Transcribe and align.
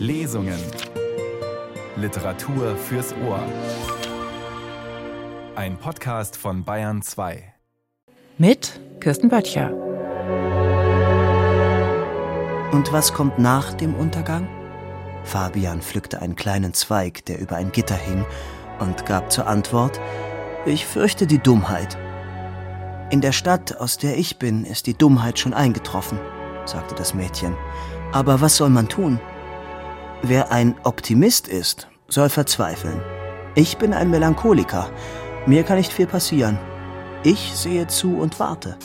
Lesungen. 0.00 0.58
Literatur 1.96 2.74
fürs 2.74 3.14
Ohr. 3.28 3.44
Ein 5.54 5.76
Podcast 5.76 6.38
von 6.38 6.64
Bayern 6.64 7.02
2. 7.02 7.52
Mit 8.38 8.80
Kirsten 9.00 9.28
Böttcher. 9.28 9.74
Und 12.72 12.90
was 12.94 13.12
kommt 13.12 13.38
nach 13.38 13.74
dem 13.74 13.94
Untergang? 13.94 14.48
Fabian 15.24 15.82
pflückte 15.82 16.22
einen 16.22 16.34
kleinen 16.34 16.72
Zweig, 16.72 17.26
der 17.26 17.38
über 17.38 17.56
ein 17.56 17.70
Gitter 17.70 17.94
hing, 17.94 18.24
und 18.78 19.04
gab 19.04 19.30
zur 19.30 19.48
Antwort, 19.48 20.00
ich 20.64 20.86
fürchte 20.86 21.26
die 21.26 21.40
Dummheit. 21.40 21.98
In 23.10 23.20
der 23.20 23.32
Stadt, 23.32 23.76
aus 23.76 23.98
der 23.98 24.16
ich 24.16 24.38
bin, 24.38 24.64
ist 24.64 24.86
die 24.86 24.94
Dummheit 24.94 25.38
schon 25.38 25.52
eingetroffen, 25.52 26.18
sagte 26.64 26.94
das 26.94 27.12
Mädchen. 27.12 27.54
Aber 28.12 28.40
was 28.40 28.56
soll 28.56 28.70
man 28.70 28.88
tun? 28.88 29.20
Wer 30.22 30.52
ein 30.52 30.74
Optimist 30.84 31.48
ist, 31.48 31.88
soll 32.08 32.28
verzweifeln. 32.28 33.00
Ich 33.54 33.78
bin 33.78 33.94
ein 33.94 34.10
Melancholiker. 34.10 34.90
Mir 35.46 35.62
kann 35.62 35.78
nicht 35.78 35.94
viel 35.94 36.06
passieren. 36.06 36.58
Ich 37.22 37.52
sehe 37.54 37.86
zu 37.86 38.18
und 38.18 38.38
warte. 38.38 38.76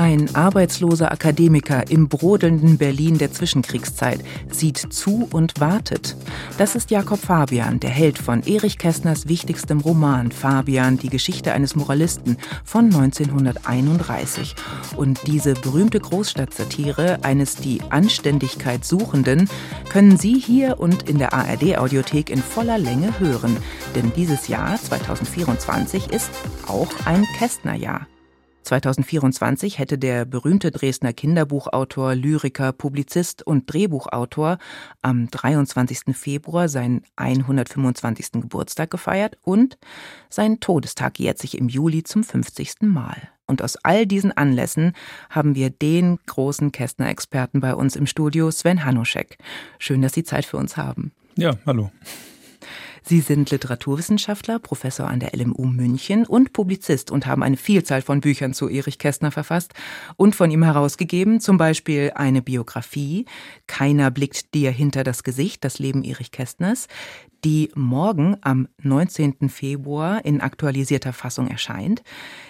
Ein 0.00 0.34
arbeitsloser 0.34 1.12
Akademiker 1.12 1.90
im 1.90 2.08
brodelnden 2.08 2.78
Berlin 2.78 3.18
der 3.18 3.32
Zwischenkriegszeit 3.32 4.24
sieht 4.48 4.78
zu 4.78 5.28
und 5.30 5.60
wartet. 5.60 6.16
Das 6.56 6.74
ist 6.74 6.90
Jakob 6.90 7.20
Fabian, 7.20 7.80
der 7.80 7.90
Held 7.90 8.16
von 8.16 8.42
Erich 8.44 8.78
Kästners 8.78 9.28
wichtigstem 9.28 9.80
Roman 9.80 10.32
Fabian, 10.32 10.96
die 10.96 11.10
Geschichte 11.10 11.52
eines 11.52 11.76
Moralisten 11.76 12.38
von 12.64 12.86
1931. 12.86 14.54
Und 14.96 15.20
diese 15.26 15.52
berühmte 15.52 16.00
Großstadtsatire 16.00 17.18
eines 17.20 17.56
die 17.56 17.82
Anständigkeit 17.90 18.86
Suchenden 18.86 19.50
können 19.90 20.16
Sie 20.16 20.38
hier 20.38 20.80
und 20.80 21.10
in 21.10 21.18
der 21.18 21.34
ARD 21.34 21.76
Audiothek 21.76 22.30
in 22.30 22.42
voller 22.42 22.78
Länge 22.78 23.20
hören. 23.20 23.54
Denn 23.94 24.10
dieses 24.16 24.48
Jahr 24.48 24.80
2024 24.82 26.10
ist 26.10 26.30
auch 26.66 26.88
ein 27.04 27.26
Kästnerjahr. 27.38 28.06
2024 28.70 29.80
hätte 29.80 29.98
der 29.98 30.24
berühmte 30.24 30.70
Dresdner 30.70 31.12
Kinderbuchautor, 31.12 32.14
Lyriker, 32.14 32.72
Publizist 32.72 33.44
und 33.44 33.72
Drehbuchautor 33.72 34.58
am 35.02 35.28
23. 35.28 36.16
Februar 36.16 36.68
seinen 36.68 37.02
125. 37.16 38.30
Geburtstag 38.34 38.92
gefeiert 38.92 39.36
und 39.42 39.76
sein 40.28 40.60
Todestag 40.60 41.18
jährt 41.18 41.38
sich 41.38 41.58
im 41.58 41.68
Juli 41.68 42.04
zum 42.04 42.22
50. 42.22 42.82
Mal. 42.82 43.16
Und 43.48 43.60
aus 43.60 43.76
all 43.82 44.06
diesen 44.06 44.30
Anlässen 44.30 44.92
haben 45.30 45.56
wir 45.56 45.70
den 45.70 46.20
großen 46.26 46.70
Kästner-Experten 46.70 47.58
bei 47.58 47.74
uns 47.74 47.96
im 47.96 48.06
Studio, 48.06 48.52
Sven 48.52 48.84
Hanuschek. 48.84 49.38
Schön, 49.80 50.00
dass 50.00 50.12
Sie 50.12 50.22
Zeit 50.22 50.44
für 50.44 50.58
uns 50.58 50.76
haben. 50.76 51.10
Ja, 51.34 51.56
hallo. 51.66 51.90
Sie 53.02 53.20
sind 53.20 53.50
Literaturwissenschaftler, 53.50 54.58
Professor 54.58 55.08
an 55.08 55.20
der 55.20 55.30
LMU 55.34 55.66
München 55.66 56.26
und 56.26 56.52
Publizist 56.52 57.10
und 57.10 57.26
haben 57.26 57.42
eine 57.42 57.56
Vielzahl 57.56 58.02
von 58.02 58.20
Büchern 58.20 58.54
zu 58.54 58.68
Erich 58.68 58.98
Kästner 58.98 59.30
verfasst 59.30 59.72
und 60.16 60.36
von 60.36 60.50
ihm 60.50 60.62
herausgegeben, 60.62 61.40
zum 61.40 61.58
Beispiel 61.58 62.12
eine 62.14 62.42
Biografie, 62.42 63.24
Keiner 63.66 64.10
blickt 64.10 64.54
dir 64.54 64.70
hinter 64.70 65.04
das 65.04 65.22
Gesicht, 65.22 65.64
das 65.64 65.78
Leben 65.78 66.04
Erich 66.04 66.30
Kästners, 66.30 66.88
die 67.44 67.70
morgen 67.74 68.36
am 68.42 68.68
19. 68.82 69.48
Februar 69.48 70.24
in 70.24 70.40
aktualisierter 70.40 71.12
Fassung 71.12 71.48
erscheint. 71.48 72.02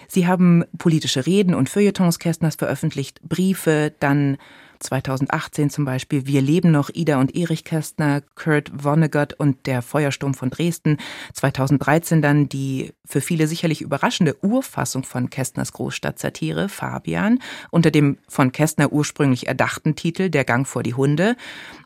Sie 0.09 0.27
haben 0.27 0.65
politische 0.78 1.27
Reden 1.27 1.55
und 1.55 1.69
Feuilletons 1.69 2.19
Kästners 2.19 2.56
veröffentlicht, 2.56 3.21
Briefe, 3.23 3.93
dann 4.01 4.39
2018 4.81 5.70
zum 5.70 5.84
Beispiel 5.84 6.27
Wir 6.27 6.42
leben 6.42 6.70
noch, 6.70 6.91
Ida 6.92 7.20
und 7.20 7.36
Erich 7.36 7.64
Kästner, 7.64 8.23
Kurt 8.34 8.73
Vonnegut 8.75 9.34
und 9.34 9.67
der 9.67 9.83
Feuersturm 9.83 10.34
von 10.34 10.50
Dresden. 10.50 10.97
2013 11.34 12.22
dann 12.22 12.48
die 12.48 12.92
für 13.05 13.20
viele 13.20 13.47
sicherlich 13.47 13.82
überraschende 13.82 14.37
Urfassung 14.43 15.04
von 15.04 15.31
Kästners 15.31 15.72
Großstadtsatire 15.72 16.69
Fabian 16.69 17.41
unter 17.71 17.91
dem 17.91 18.19
von 18.28 18.53
Kästner 18.53 18.93
ursprünglich 18.93 19.47
erdachten 19.47 19.97
Titel 19.97 20.31
Der 20.31 20.44
Gang 20.44 20.66
vor 20.66 20.83
die 20.83 20.94
Hunde. 20.94 21.37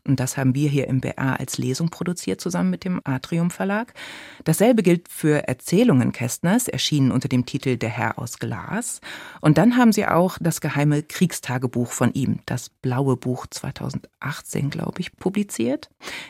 Und 0.06 0.20
das 0.20 0.36
haben 0.36 0.54
wir 0.54 0.68
hier 0.68 0.86
im 0.86 1.00
BR 1.00 1.40
als 1.40 1.58
Lesung 1.58 1.88
produziert 1.88 2.40
zusammen 2.40 2.70
mit 2.70 2.84
dem 2.84 3.00
Atrium 3.04 3.50
Verlag. 3.50 3.94
Dasselbe 4.44 4.82
gilt 4.82 5.08
für 5.08 5.48
Erzählungen 5.48 6.12
Kästners, 6.12 6.68
erschienen 6.68 7.10
unter 7.10 7.28
dem 7.28 7.46
Titel 7.46 7.76
Der 7.78 7.88
Herr 7.88 8.18
aus 8.18 8.38
Glas. 8.38 9.00
Und 9.40 9.56
dann 9.56 9.76
haben 9.76 9.92
sie 9.92 10.06
auch 10.06 10.36
das 10.40 10.60
geheime 10.60 11.02
Kriegstagebuch 11.02 11.90
von 11.90 12.12
ihm, 12.12 12.40
das 12.44 12.70
Blaue 12.84 13.16
Buch 13.16 13.46
2018, 13.46 14.68
glaube 14.68 15.00
ich, 15.00 15.16
publiziert, 15.16 15.88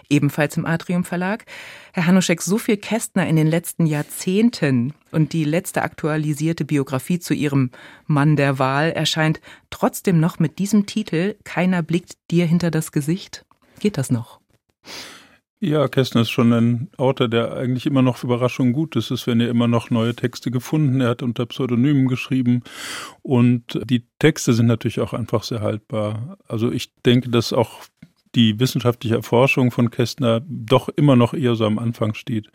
ebenfalls 0.08 0.56
im 0.56 0.66
Atrium 0.66 1.02
Verlag. 1.02 1.46
Herr 1.92 2.06
Hanuschek, 2.06 2.40
so 2.40 2.58
viel 2.58 2.76
Kästner 2.76 3.26
in 3.26 3.34
den 3.34 3.48
letzten 3.48 3.86
Jahrzehnten 3.86 4.94
und 5.10 5.32
die 5.32 5.42
letzte 5.42 5.82
aktualisierte 5.82 6.64
Biografie 6.64 7.18
zu 7.18 7.34
Ihrem 7.34 7.72
Mann 8.06 8.36
der 8.36 8.60
Wahl 8.60 8.92
erscheint 8.92 9.40
trotzdem 9.70 10.20
noch 10.20 10.38
mit 10.38 10.60
diesem 10.60 10.86
Titel 10.86 11.34
Keiner 11.42 11.82
blickt 11.82 12.18
dir 12.30 12.46
hinter 12.46 12.70
das 12.70 12.92
Gesicht. 12.92 13.44
Geht 13.80 13.98
das 13.98 14.12
noch? 14.12 14.38
Ja, 15.64 15.88
Kästner 15.88 16.20
ist 16.20 16.30
schon 16.30 16.52
ein 16.52 16.90
Autor, 16.98 17.26
der 17.26 17.54
eigentlich 17.54 17.86
immer 17.86 18.02
noch 18.02 18.18
für 18.18 18.26
Überraschungen 18.26 18.74
gut 18.74 18.96
ist. 18.96 19.10
Es 19.10 19.26
werden 19.26 19.40
ja 19.40 19.48
immer 19.48 19.66
noch 19.66 19.88
neue 19.88 20.14
Texte 20.14 20.50
gefunden. 20.50 21.00
Er 21.00 21.08
hat 21.08 21.22
unter 21.22 21.46
Pseudonymen 21.46 22.06
geschrieben 22.06 22.62
und 23.22 23.80
die 23.82 24.04
Texte 24.18 24.52
sind 24.52 24.66
natürlich 24.66 25.00
auch 25.00 25.14
einfach 25.14 25.42
sehr 25.42 25.62
haltbar. 25.62 26.36
Also 26.46 26.70
ich 26.70 26.92
denke, 27.06 27.30
dass 27.30 27.54
auch 27.54 27.80
die 28.34 28.60
wissenschaftliche 28.60 29.14
Erforschung 29.14 29.70
von 29.70 29.90
Kästner 29.90 30.42
doch 30.46 30.90
immer 30.90 31.16
noch 31.16 31.32
eher 31.32 31.54
so 31.54 31.64
am 31.64 31.78
Anfang 31.78 32.12
steht. 32.12 32.50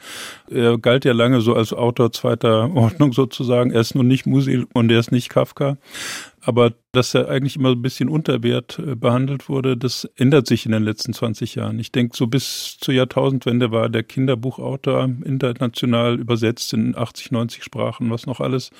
Er 0.47 0.77
galt 0.77 1.03
ja 1.03 1.13
lange 1.13 1.41
so 1.41 1.55
als 1.55 1.73
Autor 1.73 2.11
zweiter 2.11 2.71
Ordnung 2.75 3.13
sozusagen. 3.13 3.71
Er 3.71 3.81
ist 3.81 3.95
nun 3.95 4.07
nicht 4.07 4.27
Musil 4.27 4.67
und 4.73 4.91
er 4.91 4.99
ist 4.99 5.11
nicht 5.11 5.29
Kafka. 5.29 5.77
Aber 6.49 6.73
dass 6.93 7.13
er 7.13 7.29
eigentlich 7.29 7.57
immer 7.57 7.73
ein 7.73 7.81
bisschen 7.83 8.09
unterwert 8.09 8.79
äh, 8.79 8.95
behandelt 8.95 9.49
wurde, 9.49 9.77
das 9.77 10.05
ändert 10.15 10.47
sich 10.47 10.65
in 10.65 10.71
den 10.71 10.81
letzten 10.81 11.13
20 11.13 11.53
Jahren. 11.53 11.77
Ich 11.77 11.91
denke, 11.91 12.17
so 12.17 12.25
bis 12.25 12.75
zur 12.79 12.95
Jahrtausendwende 12.95 13.69
war 13.69 13.87
der 13.87 14.01
Kinderbuchautor 14.01 15.03
international 15.23 16.19
übersetzt 16.19 16.73
in 16.73 16.97
80, 16.97 17.29
90 17.29 17.63
Sprachen, 17.63 18.09
was 18.09 18.25
noch 18.25 18.39
alles. 18.39 18.71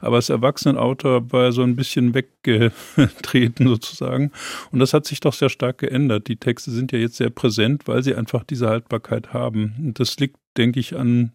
Aber 0.00 0.14
als 0.14 0.28
Erwachsenenautor 0.28 1.32
war 1.32 1.46
er 1.46 1.52
so 1.52 1.62
ein 1.62 1.74
bisschen 1.74 2.14
weggetreten 2.14 3.66
sozusagen. 3.66 4.30
Und 4.70 4.78
das 4.78 4.94
hat 4.94 5.04
sich 5.04 5.18
doch 5.18 5.32
sehr 5.32 5.48
stark 5.48 5.78
geändert. 5.78 6.28
Die 6.28 6.36
Texte 6.36 6.70
sind 6.70 6.92
ja 6.92 7.00
jetzt 7.00 7.16
sehr 7.16 7.30
präsent, 7.30 7.88
weil 7.88 8.04
sie 8.04 8.14
einfach 8.14 8.44
diese 8.44 8.68
Haltbarkeit 8.68 9.32
haben. 9.32 9.74
Und 9.80 9.98
das 9.98 10.16
liegt 10.18 10.36
denke 10.58 10.80
ich 10.80 10.96
an 10.96 11.32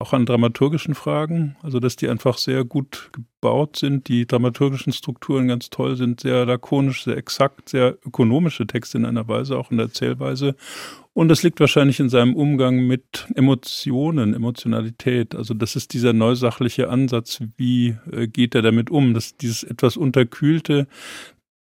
auch 0.00 0.12
an 0.12 0.26
dramaturgischen 0.26 0.94
Fragen, 0.94 1.56
also 1.60 1.80
dass 1.80 1.96
die 1.96 2.08
einfach 2.08 2.38
sehr 2.38 2.64
gut 2.64 3.10
gebaut 3.12 3.76
sind, 3.76 4.06
die 4.06 4.26
dramaturgischen 4.26 4.92
Strukturen 4.92 5.48
ganz 5.48 5.70
toll 5.70 5.96
sind, 5.96 6.20
sehr 6.20 6.46
lakonisch, 6.46 7.02
sehr 7.04 7.16
exakt, 7.16 7.68
sehr 7.68 7.98
ökonomische 8.06 8.66
Texte 8.66 8.98
in 8.98 9.04
einer 9.04 9.26
Weise, 9.26 9.58
auch 9.58 9.72
in 9.72 9.78
der 9.78 9.86
Erzählweise. 9.86 10.54
Und 11.14 11.28
das 11.28 11.42
liegt 11.42 11.58
wahrscheinlich 11.58 11.98
in 11.98 12.08
seinem 12.08 12.36
Umgang 12.36 12.86
mit 12.86 13.26
Emotionen, 13.34 14.34
Emotionalität. 14.34 15.34
Also 15.34 15.52
das 15.52 15.74
ist 15.74 15.92
dieser 15.92 16.12
neusachliche 16.12 16.90
Ansatz, 16.90 17.42
wie 17.56 17.96
äh, 18.12 18.28
geht 18.28 18.54
er 18.54 18.62
damit 18.62 18.90
um? 18.90 19.14
dass 19.14 19.36
dieses 19.36 19.64
etwas 19.64 19.96
unterkühlte, 19.96 20.86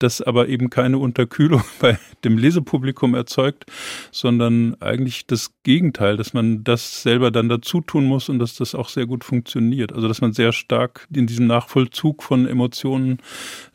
das 0.05 0.21
aber 0.21 0.49
eben 0.49 0.71
keine 0.71 0.99
Unterkühlung 0.99 1.63
bei 1.81 1.99
dem 2.25 2.39
Lesepublikum 2.39 3.15
erzeugt, 3.15 3.65
sondern 4.11 4.77
eigentlich 4.81 5.27
das 5.27 5.51
Gegenteil, 5.63 6.17
dass 6.17 6.35
man 6.35 6.63
das 6.63 7.03
selber 7.03 7.31
dann 7.31 7.49
dazu 7.49 7.81
tun 7.81 8.05
muss 8.05 8.29
und 8.29 8.39
dass 8.39 8.55
das 8.55 8.75
auch 8.75 8.89
sehr 8.89 9.07
gut 9.07 9.25
funktioniert. 9.25 9.93
Also 9.93 10.07
dass 10.07 10.21
man 10.21 10.33
sehr 10.33 10.53
stark 10.53 11.09
in 11.13 11.27
diesem 11.27 11.47
Nachvollzug 11.47 12.23
von 12.23 12.47
Emotionen 12.47 13.19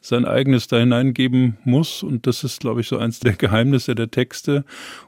sein 0.01 0.25
eigenes 0.25 0.67
da 0.67 0.77
hineingeben 0.77 1.57
muss. 1.63 2.03
Und 2.03 2.27
das 2.27 2.43
ist, 2.43 2.59
glaube 2.59 2.81
ich, 2.81 2.87
so 2.87 2.97
eins 2.97 3.19
der 3.19 3.33
Geheimnisse 3.33 3.95
der 3.95 4.11
Texte. 4.11 4.65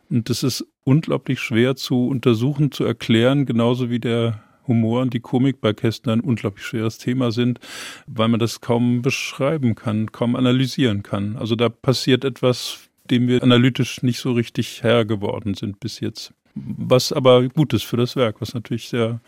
Und 0.09 0.29
das 0.29 0.43
ist 0.43 0.65
unglaublich 0.83 1.39
schwer 1.39 1.75
zu 1.75 2.07
untersuchen, 2.07 2.71
zu 2.71 2.83
erklären, 2.83 3.45
genauso 3.45 3.89
wie 3.89 3.99
der 3.99 4.41
Humor 4.67 5.01
und 5.01 5.13
die 5.13 5.19
Komik 5.19 5.61
bei 5.61 5.73
Kästner 5.73 6.13
ein 6.13 6.21
unglaublich 6.21 6.65
schweres 6.65 6.97
Thema 6.97 7.31
sind, 7.31 7.59
weil 8.07 8.27
man 8.27 8.39
das 8.39 8.61
kaum 8.61 9.01
beschreiben 9.01 9.75
kann, 9.75 10.11
kaum 10.11 10.35
analysieren 10.35 11.03
kann. 11.03 11.37
Also 11.37 11.55
da 11.55 11.69
passiert 11.69 12.25
etwas, 12.25 12.89
dem 13.09 13.27
wir 13.27 13.43
analytisch 13.43 14.03
nicht 14.03 14.19
so 14.19 14.31
richtig 14.31 14.83
Herr 14.83 15.05
geworden 15.05 15.53
sind 15.53 15.79
bis 15.79 15.99
jetzt. 15.99 16.33
Was 16.53 17.13
aber 17.13 17.47
gut 17.47 17.73
ist 17.73 17.83
für 17.83 17.97
das 17.97 18.15
Werk, 18.15 18.41
was 18.41 18.53
natürlich 18.53 18.89
sehr 18.89 19.21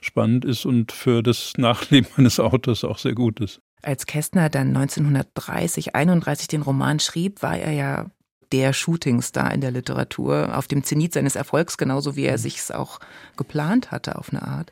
spannend 0.00 0.44
ist 0.44 0.64
und 0.64 0.92
für 0.92 1.22
das 1.22 1.54
Nachleben 1.56 2.08
eines 2.16 2.38
Autors 2.38 2.84
auch 2.84 2.98
sehr 2.98 3.14
gut 3.14 3.40
ist. 3.40 3.60
Als 3.82 4.06
Kästner 4.06 4.50
dann 4.50 4.68
1930, 4.76 5.94
31 5.94 6.48
den 6.48 6.62
Roman 6.62 7.00
schrieb, 7.00 7.42
war 7.42 7.56
er 7.56 7.72
ja 7.72 8.10
der 8.52 8.72
Shootingstar 8.72 9.52
in 9.52 9.60
der 9.60 9.70
Literatur, 9.70 10.56
auf 10.56 10.66
dem 10.66 10.82
Zenit 10.82 11.12
seines 11.12 11.36
Erfolgs, 11.36 11.76
genauso 11.76 12.16
wie 12.16 12.24
er 12.24 12.38
mhm. 12.38 12.42
sich's 12.42 12.70
auch 12.70 13.00
geplant 13.36 13.90
hatte 13.90 14.16
auf 14.16 14.30
eine 14.30 14.42
Art. 14.42 14.70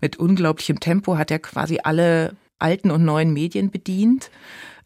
Mit 0.00 0.16
unglaublichem 0.16 0.80
Tempo 0.80 1.16
hat 1.16 1.30
er 1.30 1.38
quasi 1.38 1.80
alle 1.82 2.36
alten 2.58 2.90
und 2.90 3.04
neuen 3.04 3.32
Medien 3.32 3.70
bedient. 3.70 4.30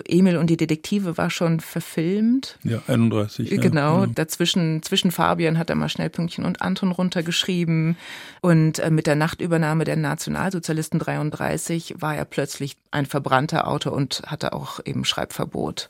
Emil 0.04 0.36
und 0.36 0.50
die 0.50 0.56
Detektive 0.56 1.16
war 1.16 1.30
schon 1.30 1.60
verfilmt. 1.60 2.58
Ja, 2.62 2.82
31. 2.86 3.48
Genau. 3.48 3.64
Ja. 3.64 4.00
Genau. 4.00 4.06
Dazwischen, 4.06 4.82
zwischen 4.82 5.10
Fabian 5.10 5.58
hat 5.58 5.70
er 5.70 5.76
mal 5.76 5.88
Schnellpünktchen 5.88 6.44
und 6.44 6.60
Anton 6.62 6.92
runtergeschrieben. 6.92 7.96
Und 8.40 8.78
äh, 8.78 8.90
mit 8.90 9.06
der 9.06 9.14
Nachtübernahme 9.14 9.84
der 9.84 9.96
Nationalsozialisten 9.96 10.98
33 10.98 11.96
war 11.98 12.14
er 12.16 12.24
plötzlich 12.24 12.76
ein 12.90 13.06
verbrannter 13.06 13.68
Autor 13.68 13.92
und 13.92 14.22
hatte 14.26 14.52
auch 14.52 14.80
eben 14.84 15.04
Schreibverbot 15.04 15.88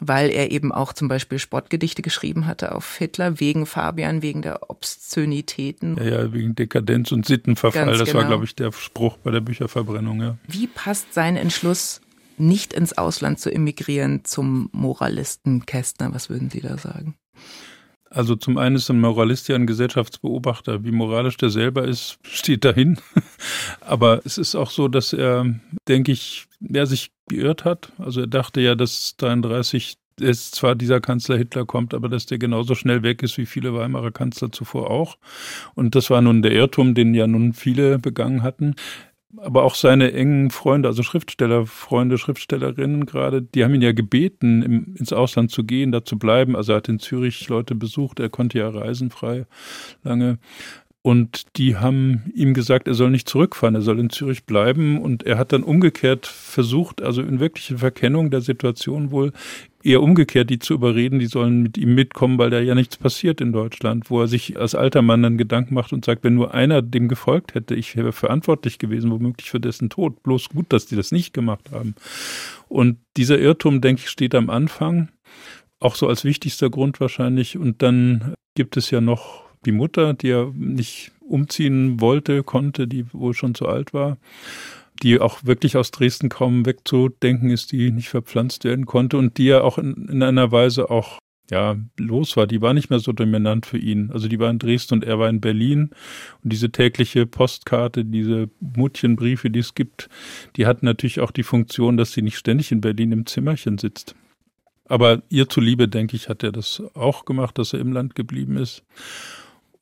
weil 0.00 0.30
er 0.30 0.50
eben 0.50 0.72
auch 0.72 0.92
zum 0.92 1.08
Beispiel 1.08 1.38
Sportgedichte 1.38 2.02
geschrieben 2.02 2.46
hatte 2.46 2.74
auf 2.74 2.96
Hitler, 2.96 3.40
wegen 3.40 3.66
Fabian, 3.66 4.22
wegen 4.22 4.42
der 4.42 4.70
Obszönitäten. 4.70 5.96
Ja, 5.96 6.04
ja 6.04 6.32
wegen 6.32 6.54
Dekadenz 6.54 7.12
und 7.12 7.26
Sittenverfall. 7.26 7.86
Ganz 7.86 7.98
das 7.98 8.08
genau. 8.08 8.20
war, 8.20 8.28
glaube 8.28 8.44
ich, 8.44 8.54
der 8.54 8.72
Spruch 8.72 9.16
bei 9.18 9.30
der 9.30 9.40
Bücherverbrennung. 9.40 10.20
Ja. 10.20 10.36
Wie 10.46 10.66
passt 10.66 11.14
sein 11.14 11.36
Entschluss, 11.36 12.00
nicht 12.38 12.72
ins 12.72 12.96
Ausland 12.96 13.38
zu 13.38 13.50
emigrieren, 13.50 14.24
zum 14.24 14.68
Moralisten 14.72 15.66
Kästner? 15.66 16.14
Was 16.14 16.30
würden 16.30 16.50
Sie 16.50 16.60
da 16.60 16.78
sagen? 16.78 17.14
Also 18.14 18.36
zum 18.36 18.58
einen 18.58 18.76
ist 18.76 18.90
ein 18.90 19.00
Moralist 19.00 19.48
ja 19.48 19.56
ein 19.56 19.66
Gesellschaftsbeobachter. 19.66 20.84
Wie 20.84 20.92
moralisch 20.92 21.36
der 21.38 21.50
selber 21.50 21.84
ist, 21.84 22.18
steht 22.22 22.64
dahin. 22.64 22.98
Aber 23.80 24.20
es 24.24 24.38
ist 24.38 24.54
auch 24.54 24.70
so, 24.70 24.88
dass 24.88 25.12
er, 25.12 25.46
denke 25.88 26.12
ich, 26.12 26.46
er 26.60 26.86
sich 26.86 27.10
geirrt 27.28 27.64
hat. 27.64 27.92
Also 27.98 28.20
er 28.20 28.26
dachte 28.26 28.60
ja, 28.60 28.74
dass 28.74 29.16
33 29.16 29.96
es 30.20 30.50
zwar 30.50 30.74
dieser 30.74 31.00
Kanzler 31.00 31.38
Hitler 31.38 31.64
kommt, 31.64 31.94
aber 31.94 32.08
dass 32.08 32.26
der 32.26 32.38
genauso 32.38 32.74
schnell 32.74 33.02
weg 33.02 33.22
ist 33.22 33.38
wie 33.38 33.46
viele 33.46 33.74
Weimarer 33.74 34.10
Kanzler 34.10 34.52
zuvor 34.52 34.90
auch. 34.90 35.16
Und 35.74 35.94
das 35.94 36.10
war 36.10 36.20
nun 36.20 36.42
der 36.42 36.52
Irrtum, 36.52 36.94
den 36.94 37.14
ja 37.14 37.26
nun 37.26 37.54
viele 37.54 37.98
begangen 37.98 38.42
hatten 38.42 38.76
aber 39.38 39.62
auch 39.62 39.74
seine 39.74 40.12
engen 40.12 40.50
Freunde, 40.50 40.88
also 40.88 41.02
Schriftstellerfreunde, 41.02 42.18
Schriftstellerinnen 42.18 43.06
gerade, 43.06 43.42
die 43.42 43.64
haben 43.64 43.74
ihn 43.74 43.82
ja 43.82 43.92
gebeten, 43.92 44.62
im, 44.62 44.94
ins 44.96 45.12
Ausland 45.12 45.50
zu 45.50 45.64
gehen, 45.64 45.92
da 45.92 46.04
zu 46.04 46.18
bleiben. 46.18 46.56
Also 46.56 46.72
er 46.72 46.76
hat 46.76 46.88
in 46.88 46.98
Zürich 46.98 47.48
Leute 47.48 47.74
besucht, 47.74 48.20
er 48.20 48.28
konnte 48.28 48.58
ja 48.58 48.68
reisen 48.68 49.10
frei 49.10 49.46
lange. 50.02 50.38
Und 51.04 51.56
die 51.56 51.76
haben 51.76 52.30
ihm 52.32 52.54
gesagt, 52.54 52.86
er 52.86 52.94
soll 52.94 53.10
nicht 53.10 53.28
zurückfahren, 53.28 53.74
er 53.74 53.82
soll 53.82 53.98
in 53.98 54.08
Zürich 54.08 54.44
bleiben. 54.44 55.02
Und 55.02 55.24
er 55.24 55.36
hat 55.36 55.52
dann 55.52 55.64
umgekehrt 55.64 56.26
versucht, 56.26 57.02
also 57.02 57.22
in 57.22 57.40
wirkliche 57.40 57.78
Verkennung 57.78 58.30
der 58.30 58.40
Situation 58.40 59.10
wohl, 59.10 59.32
eher 59.82 60.00
umgekehrt 60.00 60.48
die 60.48 60.60
zu 60.60 60.74
überreden, 60.74 61.18
die 61.18 61.26
sollen 61.26 61.60
mit 61.60 61.76
ihm 61.76 61.96
mitkommen, 61.96 62.38
weil 62.38 62.50
da 62.50 62.60
ja 62.60 62.76
nichts 62.76 62.96
passiert 62.96 63.40
in 63.40 63.52
Deutschland, 63.52 64.10
wo 64.10 64.20
er 64.20 64.28
sich 64.28 64.60
als 64.60 64.76
alter 64.76 65.02
Mann 65.02 65.24
dann 65.24 65.38
Gedanken 65.38 65.74
macht 65.74 65.92
und 65.92 66.04
sagt, 66.04 66.22
wenn 66.22 66.36
nur 66.36 66.54
einer 66.54 66.82
dem 66.82 67.08
gefolgt 67.08 67.54
hätte, 67.54 67.74
ich 67.74 67.96
wäre 67.96 68.12
verantwortlich 68.12 68.78
gewesen, 68.78 69.10
womöglich 69.10 69.50
für 69.50 69.58
dessen 69.58 69.90
Tod. 69.90 70.22
Bloß 70.22 70.50
gut, 70.50 70.72
dass 70.72 70.86
die 70.86 70.94
das 70.94 71.10
nicht 71.10 71.34
gemacht 71.34 71.72
haben. 71.72 71.96
Und 72.68 72.98
dieser 73.16 73.40
Irrtum, 73.40 73.80
denke 73.80 74.02
ich, 74.02 74.08
steht 74.08 74.36
am 74.36 74.50
Anfang, 74.50 75.08
auch 75.80 75.96
so 75.96 76.06
als 76.06 76.24
wichtigster 76.24 76.70
Grund 76.70 77.00
wahrscheinlich. 77.00 77.58
Und 77.58 77.82
dann 77.82 78.34
gibt 78.54 78.76
es 78.76 78.92
ja 78.92 79.00
noch 79.00 79.51
die 79.64 79.72
Mutter, 79.72 80.14
die 80.14 80.28
ja 80.28 80.50
nicht 80.54 81.12
umziehen 81.20 82.00
wollte, 82.00 82.42
konnte, 82.42 82.86
die 82.86 83.12
wohl 83.12 83.34
schon 83.34 83.54
zu 83.54 83.66
alt 83.66 83.94
war, 83.94 84.18
die 85.02 85.20
auch 85.20 85.44
wirklich 85.44 85.76
aus 85.76 85.90
Dresden 85.90 86.28
kaum 86.28 86.66
wegzudenken 86.66 87.50
ist, 87.50 87.72
die 87.72 87.90
nicht 87.90 88.08
verpflanzt 88.08 88.64
werden 88.64 88.86
konnte 88.86 89.16
und 89.16 89.38
die 89.38 89.46
ja 89.46 89.62
auch 89.62 89.78
in, 89.78 90.08
in 90.08 90.22
einer 90.22 90.52
Weise 90.52 90.90
auch 90.90 91.18
ja, 91.50 91.76
los 91.98 92.36
war. 92.36 92.46
Die 92.46 92.62
war 92.62 92.72
nicht 92.72 92.88
mehr 92.88 92.98
so 92.98 93.12
dominant 93.12 93.66
für 93.66 93.78
ihn. 93.78 94.10
Also 94.12 94.28
die 94.28 94.38
war 94.38 94.50
in 94.50 94.58
Dresden 94.58 94.94
und 94.94 95.04
er 95.04 95.18
war 95.18 95.28
in 95.28 95.40
Berlin. 95.40 95.90
Und 96.42 96.52
diese 96.52 96.70
tägliche 96.70 97.26
Postkarte, 97.26 98.04
diese 98.04 98.48
Muttchenbriefe, 98.60 99.50
die 99.50 99.58
es 99.58 99.74
gibt, 99.74 100.08
die 100.56 100.66
hatten 100.66 100.86
natürlich 100.86 101.20
auch 101.20 101.30
die 101.30 101.42
Funktion, 101.42 101.96
dass 101.96 102.12
sie 102.12 102.22
nicht 102.22 102.38
ständig 102.38 102.72
in 102.72 102.80
Berlin 102.80 103.12
im 103.12 103.26
Zimmerchen 103.26 103.76
sitzt. 103.76 104.14
Aber 104.86 105.22
ihr 105.28 105.48
zuliebe, 105.48 105.88
denke 105.88 106.16
ich, 106.16 106.28
hat 106.28 106.42
er 106.42 106.52
das 106.52 106.82
auch 106.94 107.24
gemacht, 107.24 107.58
dass 107.58 107.72
er 107.72 107.80
im 107.80 107.92
Land 107.92 108.14
geblieben 108.14 108.56
ist. 108.56 108.82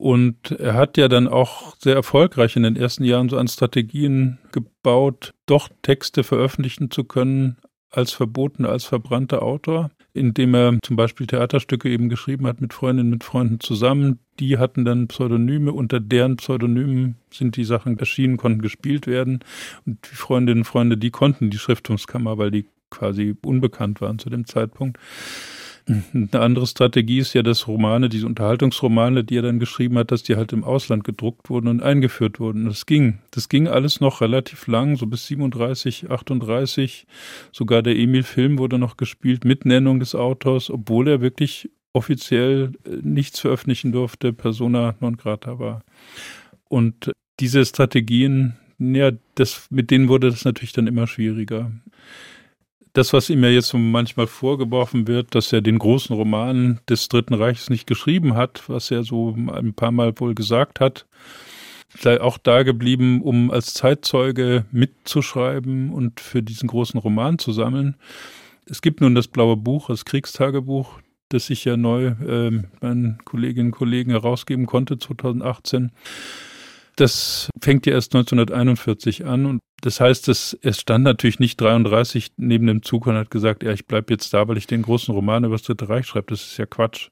Und 0.01 0.49
er 0.49 0.73
hat 0.73 0.97
ja 0.97 1.07
dann 1.07 1.27
auch 1.27 1.75
sehr 1.77 1.93
erfolgreich 1.93 2.55
in 2.55 2.63
den 2.63 2.75
ersten 2.75 3.03
Jahren 3.03 3.29
so 3.29 3.37
an 3.37 3.47
Strategien 3.47 4.39
gebaut, 4.51 5.35
doch 5.45 5.69
Texte 5.83 6.23
veröffentlichen 6.23 6.89
zu 6.89 7.03
können 7.03 7.57
als 7.91 8.11
verboten, 8.11 8.65
als 8.65 8.83
verbrannter 8.83 9.43
Autor, 9.43 9.91
indem 10.13 10.55
er 10.55 10.79
zum 10.81 10.95
Beispiel 10.95 11.27
Theaterstücke 11.27 11.87
eben 11.87 12.09
geschrieben 12.09 12.47
hat 12.47 12.61
mit 12.61 12.73
Freundinnen, 12.73 13.11
mit 13.11 13.23
Freunden 13.23 13.59
zusammen. 13.59 14.17
Die 14.39 14.57
hatten 14.57 14.85
dann 14.85 15.07
Pseudonyme, 15.07 15.71
unter 15.71 15.99
deren 15.99 16.37
Pseudonymen 16.37 17.17
sind 17.31 17.55
die 17.55 17.63
Sachen 17.63 17.99
erschienen, 17.99 18.37
konnten 18.37 18.63
gespielt 18.63 19.05
werden. 19.05 19.41
Und 19.85 19.99
die 20.11 20.15
Freundinnen 20.15 20.61
und 20.61 20.65
Freunde, 20.65 20.97
die 20.97 21.11
konnten 21.11 21.51
die 21.51 21.59
Schriftungskammer, 21.59 22.39
weil 22.39 22.49
die 22.49 22.65
quasi 22.89 23.35
unbekannt 23.45 24.01
waren 24.01 24.17
zu 24.17 24.31
dem 24.31 24.47
Zeitpunkt. 24.47 24.97
Eine 25.87 26.29
andere 26.33 26.67
Strategie 26.67 27.19
ist 27.19 27.33
ja, 27.33 27.43
dass 27.43 27.67
Romane, 27.67 28.09
diese 28.09 28.27
Unterhaltungsromane, 28.27 29.23
die 29.23 29.37
er 29.37 29.41
dann 29.41 29.59
geschrieben 29.59 29.97
hat, 29.97 30.11
dass 30.11 30.23
die 30.23 30.35
halt 30.35 30.53
im 30.53 30.63
Ausland 30.63 31.03
gedruckt 31.03 31.49
wurden 31.49 31.67
und 31.67 31.81
eingeführt 31.81 32.39
wurden. 32.39 32.65
Das 32.65 32.85
ging. 32.85 33.19
Das 33.31 33.49
ging 33.49 33.67
alles 33.67 33.99
noch 33.99 34.21
relativ 34.21 34.67
lang, 34.67 34.95
so 34.95 35.07
bis 35.07 35.27
37, 35.27 36.11
38. 36.11 37.07
Sogar 37.51 37.81
der 37.81 37.95
Emil-Film 37.95 38.57
wurde 38.59 38.77
noch 38.77 38.97
gespielt 38.97 39.45
mit 39.45 39.65
Nennung 39.65 39.99
des 39.99 40.15
Autors, 40.15 40.69
obwohl 40.69 41.07
er 41.07 41.21
wirklich 41.21 41.69
offiziell 41.93 42.73
äh, 42.85 42.97
nichts 43.01 43.39
veröffentlichen 43.39 43.91
durfte, 43.91 44.33
persona 44.33 44.95
non 44.99 45.17
grata 45.17 45.59
war. 45.59 45.83
Und 46.69 47.11
diese 47.39 47.65
Strategien, 47.65 48.55
ja, 48.79 49.11
das, 49.35 49.67
mit 49.71 49.91
denen 49.91 50.07
wurde 50.07 50.29
das 50.29 50.45
natürlich 50.45 50.73
dann 50.73 50.87
immer 50.87 51.07
schwieriger 51.07 51.71
das, 52.93 53.13
was 53.13 53.29
ihm 53.29 53.43
ja 53.43 53.49
jetzt 53.49 53.73
manchmal 53.73 54.27
vorgeworfen 54.27 55.07
wird, 55.07 55.33
dass 55.35 55.53
er 55.53 55.61
den 55.61 55.79
großen 55.79 56.15
Roman 56.15 56.79
des 56.89 57.07
Dritten 57.07 57.33
Reiches 57.33 57.69
nicht 57.69 57.87
geschrieben 57.87 58.35
hat, 58.35 58.63
was 58.67 58.91
er 58.91 59.03
so 59.03 59.35
ein 59.35 59.73
paar 59.73 59.91
Mal 59.91 60.13
wohl 60.17 60.35
gesagt 60.35 60.79
hat, 60.79 61.05
sei 61.97 62.19
auch 62.21 62.37
da 62.37 62.63
geblieben, 62.63 63.21
um 63.21 63.51
als 63.51 63.73
Zeitzeuge 63.73 64.65
mitzuschreiben 64.71 65.91
und 65.91 66.19
für 66.19 66.43
diesen 66.43 66.67
großen 66.67 66.99
Roman 66.99 67.39
zu 67.39 67.51
sammeln. 67.53 67.95
Es 68.65 68.81
gibt 68.81 69.01
nun 69.01 69.15
das 69.15 69.27
blaue 69.27 69.57
Buch, 69.57 69.87
das 69.87 70.05
Kriegstagebuch, 70.05 70.99
das 71.29 71.49
ich 71.49 71.65
ja 71.65 71.77
neu 71.77 72.07
äh, 72.07 72.61
meinen 72.81 73.19
Kolleginnen 73.23 73.69
und 73.69 73.77
Kollegen 73.77 74.11
herausgeben 74.11 74.65
konnte 74.65 74.99
2018. 74.99 75.91
Das 76.95 77.49
fängt 77.61 77.85
ja 77.85 77.93
erst 77.93 78.13
1941 78.13 79.25
an 79.25 79.45
und 79.45 79.61
das 79.81 79.99
heißt, 79.99 80.29
es, 80.29 80.57
es 80.61 80.79
stand 80.79 81.03
natürlich 81.03 81.39
nicht 81.39 81.59
33 81.59 82.33
neben 82.37 82.67
dem 82.67 82.83
Zug 82.83 83.07
und 83.07 83.15
hat 83.15 83.31
gesagt, 83.31 83.63
ja, 83.63 83.71
ich 83.71 83.87
bleibe 83.87 84.13
jetzt 84.13 84.31
da, 84.31 84.47
weil 84.47 84.57
ich 84.57 84.67
den 84.67 84.83
großen 84.83 85.13
Roman 85.13 85.43
über 85.43 85.55
das 85.55 85.63
Dritte 85.63 85.89
Reich 85.89 86.05
schreibe. 86.05 86.27
Das 86.29 86.43
ist 86.43 86.57
ja 86.57 86.67
Quatsch. 86.67 87.09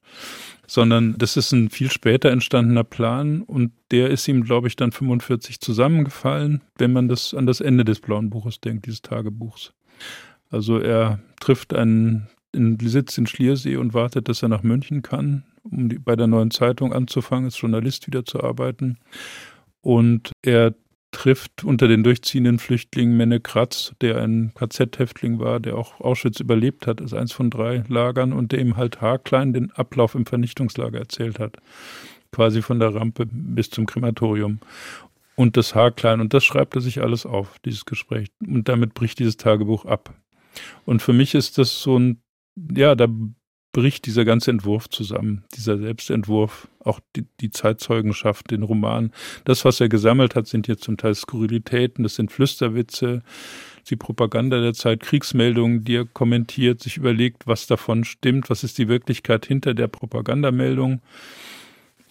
Sondern 0.68 1.18
das 1.18 1.36
ist 1.36 1.52
ein 1.52 1.72
viel 1.72 1.90
später 1.90 2.30
entstandener 2.30 2.84
Plan 2.84 3.42
und 3.42 3.72
der 3.90 4.12
ist 4.12 4.28
ihm, 4.28 4.44
glaube 4.44 4.68
ich, 4.68 4.76
dann 4.76 4.92
45 4.92 5.60
zusammengefallen, 5.60 6.62
wenn 6.78 6.94
man 6.94 7.08
das 7.08 7.34
an 7.34 7.48
das 7.48 7.60
Ende 7.60 7.84
des 7.86 8.00
Blauen 8.00 8.30
Buches 8.30 8.62
denkt, 8.62 8.86
dieses 8.86 9.02
Tagebuchs. 9.02 9.74
Also 10.52 10.78
er 10.78 11.20
trifft 11.40 11.74
einen, 11.74 12.28
einen 12.54 12.78
Sitz 12.80 13.18
in 13.18 13.26
Schliersee 13.26 13.78
und 13.78 13.96
wartet, 13.96 14.30
dass 14.30 14.44
er 14.44 14.50
nach 14.50 14.62
München 14.62 15.02
kann, 15.02 15.44
um 15.64 15.90
die, 15.90 15.98
bei 15.98 16.16
der 16.16 16.28
neuen 16.28 16.52
Zeitung 16.52 16.94
anzufangen, 16.94 17.46
als 17.46 17.60
Journalist 17.60 18.06
wieder 18.06 18.24
zu 18.24 18.44
arbeiten. 18.44 19.00
Und 19.82 20.32
er 20.42 20.76
trifft 21.12 21.64
unter 21.64 21.88
den 21.88 22.04
durchziehenden 22.04 22.60
Flüchtlingen 22.60 23.18
Menne 23.18 23.40
Kratz, 23.40 23.94
der 24.02 24.22
ein 24.22 24.52
KZ-Häftling 24.56 25.40
war, 25.40 25.60
der 25.60 25.76
auch 25.76 26.00
Auschwitz 26.00 26.40
überlebt 26.40 26.86
hat, 26.86 27.02
ist 27.02 27.14
eins 27.14 27.32
von 27.32 27.50
drei 27.50 27.84
Lagern 27.88 28.32
und 28.32 28.52
der 28.52 28.60
ihm 28.60 28.78
halt 28.78 29.02
haarklein 29.02 29.54
den 29.54 29.72
Ablauf 29.72 30.16
im 30.16 30.26
Vernichtungslager 30.26 31.00
erzählt 31.00 31.40
hat. 31.40 31.58
Quasi 32.32 32.62
von 32.62 32.80
der 32.80 32.94
Rampe 32.94 33.26
bis 33.32 33.72
zum 33.72 33.88
Krematorium. 33.88 34.60
Und 35.36 35.58
das 35.58 35.74
haarklein. 35.74 36.20
Und 36.20 36.34
das 36.34 36.44
schreibt 36.44 36.76
er 36.76 36.82
sich 36.82 37.02
alles 37.02 37.26
auf, 37.26 37.58
dieses 37.66 37.86
Gespräch. 37.86 38.28
Und 38.46 38.68
damit 38.68 38.94
bricht 38.94 39.20
dieses 39.20 39.38
Tagebuch 39.38 39.86
ab. 39.86 40.14
Und 40.86 41.02
für 41.02 41.14
mich 41.14 41.34
ist 41.34 41.58
das 41.58 41.82
so 41.82 41.98
ein, 41.98 42.22
ja, 42.76 42.94
da 42.94 43.08
bricht 43.72 44.06
dieser 44.06 44.26
ganze 44.26 44.52
Entwurf 44.52 44.90
zusammen, 44.90 45.44
dieser 45.56 45.78
Selbstentwurf, 45.78 46.68
auch 46.84 47.00
die, 47.16 47.26
die, 47.40 47.52
Zeitzeugenschaft, 47.52 48.50
den 48.50 48.64
Roman. 48.64 49.12
Das, 49.46 49.64
was 49.64 49.80
er 49.80 49.90
gesammelt 49.90 50.36
hat, 50.36 50.48
sind 50.48 50.68
jetzt 50.68 50.84
zum 50.84 50.98
Teil 50.98 51.14
Skurrilitäten, 51.14 52.04
das 52.04 52.16
sind 52.16 52.32
Flüsterwitze, 52.32 53.22
die 53.90 53.96
Propaganda 53.96 54.60
der 54.60 54.74
Zeit, 54.74 55.02
Kriegsmeldungen, 55.02 55.84
die 55.84 55.98
er 55.98 56.06
kommentiert, 56.06 56.82
sich 56.82 56.98
überlegt, 56.98 57.48
was 57.48 57.68
davon 57.68 58.04
stimmt, 58.04 58.50
was 58.50 58.64
ist 58.64 58.78
die 58.78 58.88
Wirklichkeit 58.88 59.46
hinter 59.46 59.74
der 59.74 59.88
Propagandameldung. 59.88 61.02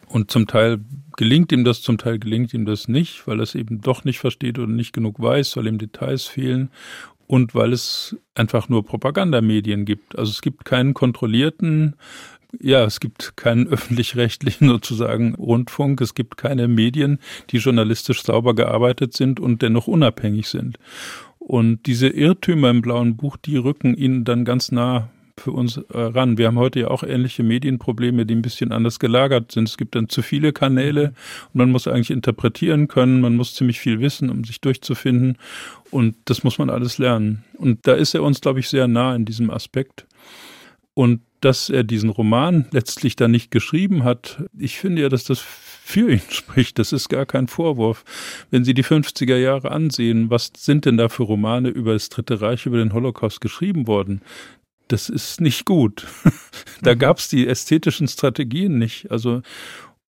Und 0.08 0.30
zum 0.30 0.46
Teil 0.46 0.80
gelingt 1.16 1.52
ihm 1.52 1.64
das, 1.64 1.82
zum 1.82 1.98
Teil 1.98 2.18
gelingt 2.18 2.54
ihm 2.54 2.64
das 2.64 2.88
nicht, 2.88 3.26
weil 3.26 3.40
er 3.40 3.42
es 3.42 3.54
eben 3.54 3.80
doch 3.80 4.04
nicht 4.04 4.18
versteht 4.18 4.58
oder 4.58 4.68
nicht 4.72 4.92
genug 4.92 5.20
weiß, 5.20 5.56
weil 5.56 5.66
ihm 5.66 5.78
Details 5.78 6.24
fehlen 6.24 6.70
und 7.28 7.54
weil 7.54 7.72
es 7.72 8.16
einfach 8.34 8.68
nur 8.68 8.84
Propagandamedien 8.84 9.84
gibt. 9.84 10.18
Also 10.18 10.30
es 10.30 10.42
gibt 10.42 10.64
keinen 10.64 10.94
kontrollierten, 10.94 11.94
ja, 12.58 12.84
es 12.84 12.98
gibt 12.98 13.36
keinen 13.36 13.68
öffentlich-rechtlichen 13.72 14.68
sozusagen 14.68 15.36
Rundfunk, 15.36 16.00
es 16.00 16.14
gibt 16.14 16.38
keine 16.38 16.66
Medien, 16.66 17.20
die 17.50 17.58
journalistisch 17.58 18.22
sauber 18.22 18.54
gearbeitet 18.54 19.12
sind 19.12 19.38
und 19.38 19.62
dennoch 19.62 19.86
unabhängig 19.86 20.48
sind. 20.48 20.78
Und 21.38 21.86
diese 21.86 22.08
Irrtümer 22.08 22.70
im 22.70 22.82
blauen 22.82 23.16
Buch, 23.16 23.36
die 23.36 23.56
rücken 23.56 23.94
ihnen 23.94 24.24
dann 24.24 24.44
ganz 24.44 24.72
nah 24.72 25.10
für 25.40 25.52
uns 25.52 25.76
äh, 25.76 25.82
ran. 25.92 26.38
Wir 26.38 26.46
haben 26.46 26.58
heute 26.58 26.80
ja 26.80 26.88
auch 26.88 27.02
ähnliche 27.02 27.42
Medienprobleme, 27.42 28.26
die 28.26 28.34
ein 28.34 28.42
bisschen 28.42 28.72
anders 28.72 28.98
gelagert 28.98 29.52
sind. 29.52 29.68
Es 29.68 29.76
gibt 29.76 29.94
dann 29.94 30.08
zu 30.08 30.22
viele 30.22 30.52
Kanäle 30.52 31.14
und 31.52 31.58
man 31.58 31.70
muss 31.70 31.88
eigentlich 31.88 32.10
interpretieren 32.10 32.88
können, 32.88 33.20
man 33.20 33.36
muss 33.36 33.54
ziemlich 33.54 33.80
viel 33.80 34.00
wissen, 34.00 34.30
um 34.30 34.44
sich 34.44 34.60
durchzufinden 34.60 35.38
und 35.90 36.16
das 36.26 36.44
muss 36.44 36.58
man 36.58 36.70
alles 36.70 36.98
lernen. 36.98 37.44
Und 37.54 37.86
da 37.86 37.94
ist 37.94 38.14
er 38.14 38.22
uns, 38.22 38.40
glaube 38.40 38.60
ich, 38.60 38.68
sehr 38.68 38.88
nah 38.88 39.14
in 39.14 39.24
diesem 39.24 39.50
Aspekt. 39.50 40.06
Und 40.94 41.20
dass 41.40 41.70
er 41.70 41.84
diesen 41.84 42.10
Roman 42.10 42.66
letztlich 42.72 43.14
dann 43.14 43.30
nicht 43.30 43.50
geschrieben 43.50 44.02
hat, 44.02 44.42
ich 44.58 44.78
finde 44.78 45.02
ja, 45.02 45.08
dass 45.08 45.24
das 45.24 45.38
für 45.38 46.10
ihn 46.12 46.20
spricht. 46.28 46.78
Das 46.78 46.92
ist 46.92 47.08
gar 47.08 47.24
kein 47.26 47.48
Vorwurf. 47.48 48.04
Wenn 48.50 48.64
Sie 48.64 48.74
die 48.74 48.84
50er 48.84 49.36
Jahre 49.36 49.70
ansehen, 49.70 50.30
was 50.30 50.52
sind 50.56 50.84
denn 50.84 50.96
da 50.96 51.08
für 51.08 51.22
Romane 51.22 51.68
über 51.68 51.94
das 51.94 52.08
Dritte 52.08 52.40
Reich, 52.40 52.66
über 52.66 52.78
den 52.78 52.92
Holocaust 52.92 53.40
geschrieben 53.40 53.86
worden? 53.86 54.20
Das 54.88 55.08
ist 55.08 55.40
nicht 55.40 55.64
gut. 55.64 56.06
da 56.82 56.94
mhm. 56.94 56.98
gab 56.98 57.18
es 57.18 57.28
die 57.28 57.46
ästhetischen 57.46 58.08
Strategien 58.08 58.78
nicht. 58.78 59.10
Also 59.10 59.42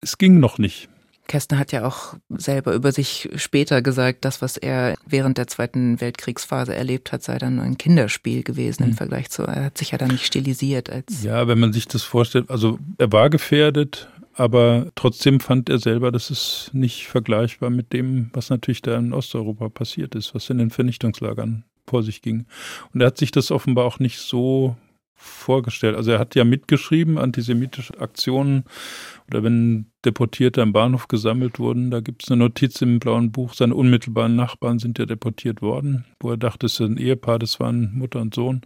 es 0.02 0.18
ging 0.18 0.40
noch 0.40 0.58
nicht. 0.58 0.90
Kästner 1.30 1.60
hat 1.60 1.72
ja 1.72 1.86
auch 1.86 2.16
selber 2.30 2.74
über 2.74 2.92
sich 2.92 3.30
später 3.36 3.84
gesagt, 3.84 4.26
das, 4.26 4.42
was 4.42 4.58
er 4.58 4.96
während 5.06 5.38
der 5.38 5.46
Zweiten 5.46 6.02
Weltkriegsphase 6.02 6.74
erlebt 6.74 7.12
hat, 7.12 7.22
sei 7.22 7.38
dann 7.38 7.60
ein 7.60 7.78
Kinderspiel 7.78 8.44
gewesen 8.44 8.84
mhm. 8.84 8.90
im 8.90 8.98
Vergleich 8.98 9.30
zu, 9.30 9.44
er 9.44 9.66
hat 9.66 9.78
sich 9.78 9.92
ja 9.92 10.00
dann 10.00 10.10
nicht 10.10 10.26
stilisiert 10.26 10.90
als. 10.90 11.24
Ja, 11.24 11.48
wenn 11.48 11.60
man 11.60 11.72
sich 11.72 11.88
das 11.88 12.02
vorstellt, 12.02 12.50
also 12.50 12.80
er 12.98 13.12
war 13.12 13.30
gefährdet, 13.30 14.10
aber 14.34 14.88
trotzdem 14.96 15.40
fand 15.40 15.70
er 15.70 15.78
selber, 15.80 16.12
das 16.12 16.32
ist 16.32 16.72
nicht 16.74 17.08
vergleichbar 17.08 17.70
mit 17.70 17.94
dem, 17.94 18.32
was 18.34 18.50
natürlich 18.50 18.82
da 18.82 18.98
in 18.98 19.14
Osteuropa 19.14 19.70
passiert 19.70 20.16
ist, 20.16 20.34
was 20.34 20.50
in 20.50 20.58
den 20.58 20.72
Vernichtungslagern 20.72 21.64
vor 21.90 22.04
sich 22.04 22.22
ging. 22.22 22.46
Und 22.94 23.02
er 23.02 23.08
hat 23.08 23.18
sich 23.18 23.32
das 23.32 23.52
offenbar 23.52 23.86
auch 23.86 24.00
nicht 24.00 24.20
so 24.20 24.76
vorgestellt. 25.20 25.96
Also 25.98 26.12
er 26.12 26.20
hat 26.20 26.36
ja 26.36 26.46
mitgeschrieben, 26.46 27.18
antisemitische 27.18 28.00
Aktionen 28.00 28.64
oder 29.28 29.44
wenn 29.44 29.88
Deportierte 30.06 30.62
am 30.62 30.72
Bahnhof 30.72 31.10
gesammelt 31.10 31.60
wurden, 31.60 31.92
da 31.92 32.00
gibt 32.00 32.24
es 32.24 32.32
eine 32.32 32.40
Notiz 32.40 32.82
im 32.82 33.00
blauen 33.00 33.32
Buch, 33.32 33.54
seine 33.54 33.76
unmittelbaren 33.76 34.38
Nachbarn 34.38 34.80
sind 34.80 34.98
ja 34.98 35.06
deportiert 35.06 35.62
worden, 35.62 36.06
wo 36.22 36.32
er 36.32 36.38
dachte, 36.38 36.68
es 36.68 36.80
ist 36.80 36.80
ein 36.80 36.98
Ehepaar, 36.98 37.38
das 37.38 37.60
waren 37.60 37.94
Mutter 37.94 38.22
und 38.22 38.34
Sohn. 38.34 38.62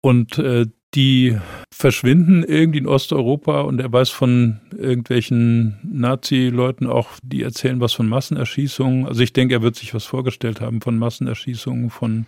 Und 0.00 0.38
äh, 0.38 0.66
die 0.94 1.36
verschwinden 1.72 2.44
irgendwie 2.44 2.78
in 2.78 2.86
Osteuropa 2.86 3.62
und 3.62 3.80
er 3.80 3.92
weiß 3.92 4.10
von 4.10 4.60
irgendwelchen 4.76 5.78
Nazi-Leuten 5.82 6.86
auch, 6.86 7.10
die 7.22 7.42
erzählen 7.42 7.80
was 7.80 7.92
von 7.92 8.08
Massenerschießungen. 8.08 9.06
Also 9.06 9.22
ich 9.22 9.32
denke, 9.32 9.54
er 9.54 9.62
wird 9.62 9.76
sich 9.76 9.94
was 9.94 10.04
vorgestellt 10.04 10.60
haben 10.60 10.80
von 10.80 10.96
Massenerschießungen, 10.98 11.90
von 11.90 12.26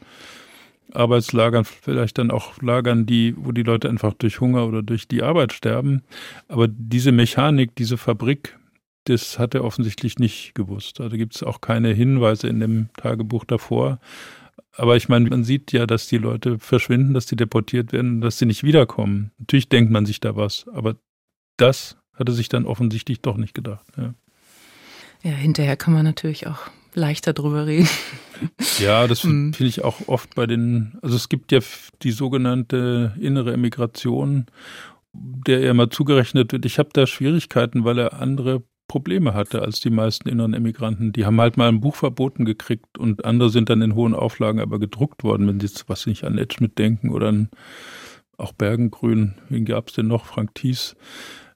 Arbeitslagern, 0.93 1.65
vielleicht 1.65 2.19
dann 2.19 2.31
auch 2.31 2.61
Lagern, 2.61 3.07
die, 3.07 3.35
wo 3.37 3.53
die 3.53 3.63
Leute 3.63 3.89
einfach 3.89 4.15
durch 4.15 4.41
Hunger 4.41 4.67
oder 4.67 4.83
durch 4.83 5.09
die 5.09 5.23
Arbeit 5.23 5.53
sterben. 5.53 6.03
Aber 6.49 6.69
diese 6.69 7.13
Mechanik, 7.13 7.75
diese 7.77 7.97
Fabrik, 7.97 8.59
das 9.05 9.39
hat 9.39 9.55
er 9.55 9.65
offensichtlich 9.65 10.19
nicht 10.19 10.55
gewusst. 10.55 11.01
Also 11.01 11.17
gibt 11.17 11.37
es 11.37 11.43
auch 11.43 11.61
keine 11.61 11.93
Hinweise 11.93 12.49
in 12.49 12.61
dem 12.61 12.89
Tagebuch 12.97 13.45
davor. 13.45 14.01
Aber 14.77 14.97
ich 14.97 15.09
meine, 15.09 15.29
man 15.31 15.45
sieht 15.45 15.73
ja, 15.73 15.87
dass 15.87 16.07
die 16.07 16.19
Leute 16.19 16.59
verschwinden, 16.59 17.15
dass 17.15 17.27
die 17.27 17.37
deportiert 17.37 17.93
werden, 17.93 18.21
dass 18.21 18.39
sie 18.39 18.47
nicht 18.47 18.63
wiederkommen. 18.63 19.33
Natürlich 19.39 19.69
denkt 19.69 19.91
man 19.91 20.05
sich 20.05 20.21
da 20.21 20.37
was, 20.37 20.67
aber 20.69 20.97
das 21.57 21.97
hatte 22.13 22.33
sich 22.33 22.49
dann 22.49 22.67
offensichtlich 22.67 23.23
doch 23.23 23.37
nicht 23.37 23.55
gedacht. 23.55 23.87
Ja, 23.97 24.15
ja 25.23 25.31
hinterher 25.31 25.77
kann 25.77 25.95
man 25.95 26.05
natürlich 26.05 26.47
auch 26.47 26.59
leichter 26.95 27.33
drüber 27.33 27.67
reden. 27.67 27.89
Ja, 28.79 29.07
das 29.07 29.23
hm. 29.23 29.55
finde 29.55 29.69
ich 29.71 29.83
auch 29.83 30.09
oft 30.09 30.35
bei 30.35 30.47
den, 30.47 30.99
also 31.01 31.17
es 31.17 31.31
gibt 31.31 31.53
ja 31.53 31.61
die 32.03 32.11
sogenannte 32.11 33.15
innere 33.19 33.55
Emigration, 33.55 34.45
der 35.15 35.63
er 35.63 35.71
immer 35.71 35.89
zugerechnet 35.89 36.53
wird. 36.53 36.67
Ich 36.67 36.79
habe 36.79 36.91
da 36.93 37.07
Schwierigkeiten, 37.07 37.85
weil 37.85 37.99
er 37.99 38.21
andere 38.21 38.63
Probleme 38.97 39.35
hatte 39.35 39.61
als 39.61 39.81
die 39.81 39.91
meisten 39.91 40.27
inneren 40.27 40.55
Emigranten. 40.55 41.13
Die 41.13 41.27
haben 41.27 41.39
halt 41.39 41.59
mal 41.59 41.69
ein 41.69 41.81
Buch 41.81 41.97
verboten 41.97 42.47
gekriegt 42.47 42.97
und 42.97 43.27
andere 43.27 43.51
sind 43.51 43.69
dann 43.69 43.83
in 43.83 43.95
hohen 43.95 44.15
Auflagen 44.15 44.59
aber 44.59 44.79
gedruckt 44.79 45.23
worden, 45.23 45.47
wenn 45.47 45.61
sie 45.61 45.67
jetzt, 45.67 45.87
was 45.91 46.07
nicht, 46.07 46.25
an 46.25 46.39
Edschmidt 46.39 46.79
denken 46.79 47.11
oder 47.11 47.29
an 47.29 47.51
auch 48.39 48.53
Bergengrün, 48.53 49.35
wen 49.51 49.67
gab 49.67 49.89
es 49.89 49.97
denn 49.97 50.07
noch, 50.07 50.25
Frank 50.25 50.55
Thies. 50.55 50.97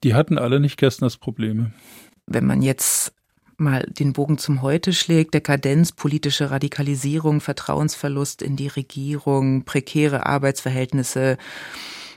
Die 0.03 0.13
hatten 0.13 0.37
alle 0.37 0.59
nicht 0.59 0.77
Kästners 0.77 1.17
Probleme. 1.17 1.71
Wenn 2.27 2.45
man 2.45 2.61
jetzt 2.61 3.11
mal 3.57 3.87
den 3.89 4.13
Bogen 4.13 4.37
zum 4.37 4.61
Heute 4.61 4.93
schlägt, 4.93 5.33
Dekadenz, 5.33 5.93
politische 5.93 6.51
Radikalisierung, 6.51 7.41
Vertrauensverlust 7.41 8.43
in 8.43 8.55
die 8.55 8.67
Regierung, 8.67 9.65
prekäre 9.65 10.27
Arbeitsverhältnisse, 10.27 11.39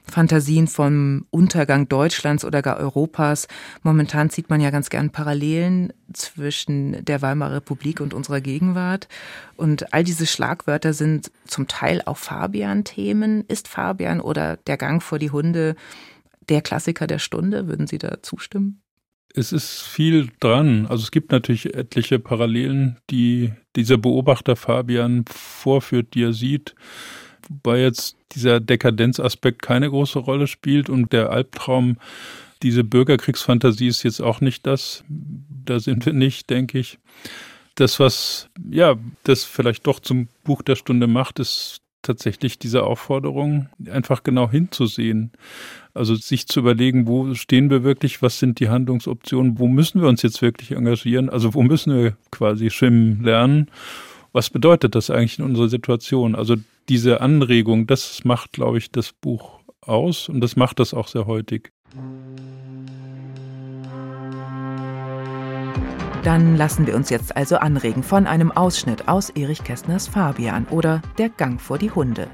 Fantasien 0.06 0.66
vom 0.66 1.26
Untergang 1.30 1.88
Deutschlands 1.88 2.44
oder 2.44 2.62
gar 2.62 2.76
Europas. 2.76 3.48
Momentan 3.82 4.30
sieht 4.30 4.50
man 4.50 4.60
ja 4.60 4.70
ganz 4.70 4.90
gern 4.90 5.10
Parallelen 5.10 5.92
zwischen 6.12 7.04
der 7.04 7.22
Weimarer 7.22 7.56
Republik 7.56 8.00
und 8.00 8.14
unserer 8.14 8.40
Gegenwart. 8.40 9.08
Und 9.56 9.92
all 9.94 10.04
diese 10.04 10.26
Schlagwörter 10.26 10.92
sind 10.92 11.32
zum 11.46 11.68
Teil 11.68 12.02
auch 12.04 12.18
Fabian-Themen. 12.18 13.44
Ist 13.48 13.66
Fabian 13.66 14.20
oder 14.20 14.58
der 14.58 14.76
Gang 14.76 15.02
vor 15.02 15.18
die 15.18 15.30
Hunde 15.30 15.74
der 16.48 16.60
Klassiker 16.60 17.06
der 17.06 17.18
Stunde? 17.18 17.66
Würden 17.66 17.86
Sie 17.86 17.98
da 17.98 18.22
zustimmen? 18.22 18.82
Es 19.34 19.52
ist 19.52 19.82
viel 19.82 20.28
dran. 20.38 20.86
Also 20.86 21.02
es 21.02 21.10
gibt 21.10 21.32
natürlich 21.32 21.74
etliche 21.74 22.20
Parallelen, 22.20 22.98
die 23.10 23.52
dieser 23.74 23.98
Beobachter 23.98 24.54
Fabian 24.54 25.24
vorführt, 25.28 26.14
die 26.14 26.22
er 26.22 26.32
sieht, 26.32 26.76
wobei 27.48 27.80
jetzt 27.80 28.16
dieser 28.32 28.60
Dekadenzaspekt 28.60 29.62
keine 29.62 29.90
große 29.90 30.18
Rolle 30.18 30.46
spielt 30.46 30.88
und 30.88 31.12
der 31.12 31.30
Albtraum, 31.30 31.96
diese 32.62 32.84
Bürgerkriegsfantasie 32.84 33.88
ist 33.88 34.02
jetzt 34.02 34.20
auch 34.20 34.40
nicht 34.40 34.66
das. 34.66 35.04
Da 35.08 35.80
sind 35.80 36.06
wir 36.06 36.12
nicht, 36.12 36.50
denke 36.50 36.78
ich. 36.78 36.98
Das, 37.74 37.98
was 38.00 38.48
ja, 38.70 38.96
das 39.24 39.44
vielleicht 39.44 39.86
doch 39.86 40.00
zum 40.00 40.28
Buch 40.44 40.62
der 40.62 40.76
Stunde 40.76 41.06
macht, 41.06 41.38
ist 41.40 41.80
tatsächlich 42.04 42.58
diese 42.58 42.84
Aufforderung, 42.84 43.68
einfach 43.90 44.22
genau 44.22 44.50
hinzusehen. 44.50 45.32
Also 45.94 46.14
sich 46.14 46.46
zu 46.46 46.60
überlegen, 46.60 47.06
wo 47.06 47.34
stehen 47.34 47.70
wir 47.70 47.82
wirklich, 47.82 48.22
was 48.22 48.38
sind 48.38 48.60
die 48.60 48.68
Handlungsoptionen, 48.68 49.58
wo 49.58 49.66
müssen 49.66 50.00
wir 50.00 50.08
uns 50.08 50.22
jetzt 50.22 50.42
wirklich 50.42 50.72
engagieren, 50.72 51.28
also 51.28 51.54
wo 51.54 51.62
müssen 51.62 51.94
wir 51.96 52.16
quasi 52.30 52.70
schwimmen 52.70 53.22
lernen. 53.22 53.70
Was 54.32 54.50
bedeutet 54.50 54.94
das 54.94 55.10
eigentlich 55.10 55.38
in 55.38 55.44
unserer 55.44 55.68
Situation? 55.68 56.34
Also 56.34 56.56
diese 56.88 57.20
Anregung, 57.20 57.86
das 57.86 58.24
macht, 58.24 58.52
glaube 58.52 58.78
ich, 58.78 58.90
das 58.90 59.12
Buch 59.12 59.60
aus 59.80 60.28
und 60.28 60.40
das 60.40 60.56
macht 60.56 60.78
das 60.80 60.94
auch 60.94 61.08
sehr 61.08 61.26
heutig. 61.26 61.72
Dann 66.24 66.56
lassen 66.56 66.86
wir 66.86 66.96
uns 66.96 67.10
jetzt 67.10 67.36
also 67.36 67.58
anregen 67.58 68.02
von 68.02 68.26
einem 68.26 68.50
Ausschnitt 68.50 69.08
aus 69.08 69.28
Erich 69.28 69.62
Kästners 69.62 70.08
Fabian 70.08 70.66
oder 70.70 71.02
Der 71.18 71.28
Gang 71.28 71.60
vor 71.60 71.76
die 71.76 71.90
Hunde. 71.90 72.28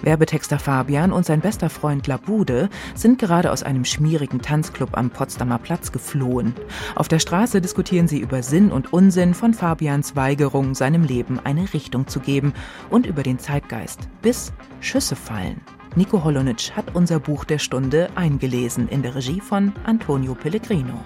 Werbetexter 0.00 0.58
Fabian 0.58 1.12
und 1.12 1.26
sein 1.26 1.42
bester 1.42 1.68
Freund 1.68 2.06
Labude 2.06 2.70
sind 2.94 3.18
gerade 3.18 3.52
aus 3.52 3.62
einem 3.62 3.84
schmierigen 3.84 4.40
Tanzclub 4.40 4.96
am 4.96 5.10
Potsdamer 5.10 5.58
Platz 5.58 5.92
geflohen. 5.92 6.54
Auf 6.94 7.08
der 7.08 7.18
Straße 7.18 7.60
diskutieren 7.60 8.08
sie 8.08 8.20
über 8.20 8.42
Sinn 8.42 8.72
und 8.72 8.94
Unsinn 8.94 9.34
von 9.34 9.52
Fabians 9.52 10.16
Weigerung, 10.16 10.74
seinem 10.74 11.04
Leben 11.04 11.38
eine 11.44 11.74
Richtung 11.74 12.06
zu 12.06 12.20
geben 12.20 12.54
und 12.88 13.04
über 13.04 13.22
den 13.22 13.38
Zeitgeist, 13.38 14.08
bis 14.22 14.50
Schüsse 14.80 15.14
fallen. 15.14 15.60
Nico 15.94 16.24
Holonitsch 16.24 16.70
hat 16.72 16.94
unser 16.94 17.20
Buch 17.20 17.44
der 17.44 17.58
Stunde 17.58 18.08
eingelesen 18.14 18.88
in 18.88 19.02
der 19.02 19.14
Regie 19.14 19.40
von 19.42 19.74
Antonio 19.84 20.34
Pellegrino. 20.34 21.04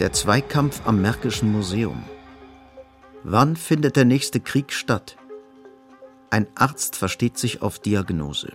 Der 0.00 0.12
Zweikampf 0.12 0.82
am 0.86 1.00
Märkischen 1.00 1.52
Museum. 1.52 2.02
Wann 3.22 3.54
findet 3.54 3.94
der 3.94 4.04
nächste 4.04 4.40
Krieg 4.40 4.72
statt? 4.72 5.16
Ein 6.30 6.48
Arzt 6.56 6.96
versteht 6.96 7.38
sich 7.38 7.62
auf 7.62 7.78
Diagnose. 7.78 8.50